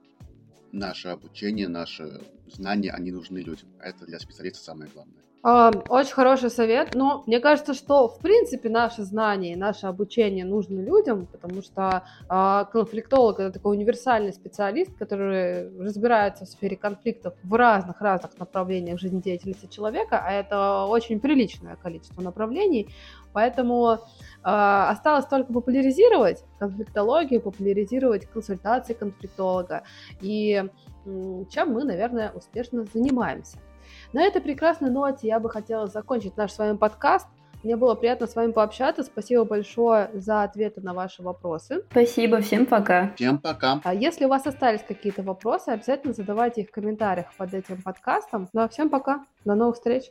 наше 0.72 1.08
обучение, 1.08 1.68
наши 1.68 2.20
знания, 2.46 2.90
они 2.90 3.12
нужны 3.12 3.38
людям. 3.38 3.68
Это 3.80 4.06
для 4.06 4.18
специалиста 4.18 4.62
самое 4.64 4.90
главное. 4.92 5.22
Очень 5.44 6.14
хороший 6.14 6.48
совет. 6.48 6.94
Но 6.94 7.22
мне 7.26 7.38
кажется, 7.38 7.74
что 7.74 8.08
в 8.08 8.18
принципе 8.18 8.70
наши 8.70 9.02
знания 9.02 9.52
и 9.52 9.56
наше 9.56 9.86
обучение 9.86 10.46
нужны 10.46 10.80
людям, 10.80 11.26
потому 11.26 11.60
что 11.60 12.02
э, 12.30 12.64
конфликтолог 12.72 13.40
это 13.40 13.52
такой 13.52 13.76
универсальный 13.76 14.32
специалист, 14.32 14.96
который 14.96 15.68
разбирается 15.78 16.46
в 16.46 16.48
сфере 16.48 16.78
конфликтов 16.78 17.34
в 17.42 17.52
разных-разных 17.52 18.38
направлениях 18.38 18.98
жизнедеятельности 18.98 19.66
человека, 19.66 20.18
а 20.24 20.32
это 20.32 20.86
очень 20.86 21.20
приличное 21.20 21.76
количество 21.76 22.22
направлений. 22.22 22.88
Поэтому 23.34 23.92
э, 23.92 23.98
осталось 24.42 25.26
только 25.26 25.52
популяризировать 25.52 26.42
конфликтологию, 26.58 27.42
популяризировать 27.42 28.24
консультации 28.24 28.94
конфликтолога. 28.94 29.82
И 30.22 30.64
чем 31.50 31.72
мы, 31.72 31.84
наверное, 31.84 32.32
успешно 32.32 32.86
занимаемся. 32.94 33.58
На 34.14 34.22
этой 34.22 34.40
прекрасной 34.40 34.90
ноте 34.90 35.26
я 35.26 35.40
бы 35.40 35.50
хотела 35.50 35.88
закончить 35.88 36.36
наш 36.36 36.52
с 36.52 36.58
вами 36.58 36.76
подкаст. 36.76 37.26
Мне 37.64 37.74
было 37.74 37.96
приятно 37.96 38.28
с 38.28 38.36
вами 38.36 38.52
пообщаться. 38.52 39.02
Спасибо 39.02 39.44
большое 39.44 40.08
за 40.14 40.44
ответы 40.44 40.80
на 40.80 40.94
ваши 40.94 41.20
вопросы. 41.20 41.82
Спасибо, 41.90 42.40
всем 42.40 42.64
пока. 42.64 43.10
Всем 43.16 43.38
пока. 43.38 43.80
А 43.82 43.92
если 43.92 44.26
у 44.26 44.28
вас 44.28 44.46
остались 44.46 44.84
какие-то 44.86 45.24
вопросы, 45.24 45.70
обязательно 45.70 46.12
задавайте 46.12 46.60
их 46.60 46.68
в 46.68 46.70
комментариях 46.70 47.26
под 47.36 47.54
этим 47.54 47.82
подкастом. 47.82 48.48
Ну 48.52 48.60
а 48.60 48.68
всем 48.68 48.88
пока. 48.88 49.24
До 49.44 49.56
новых 49.56 49.74
встреч. 49.74 50.04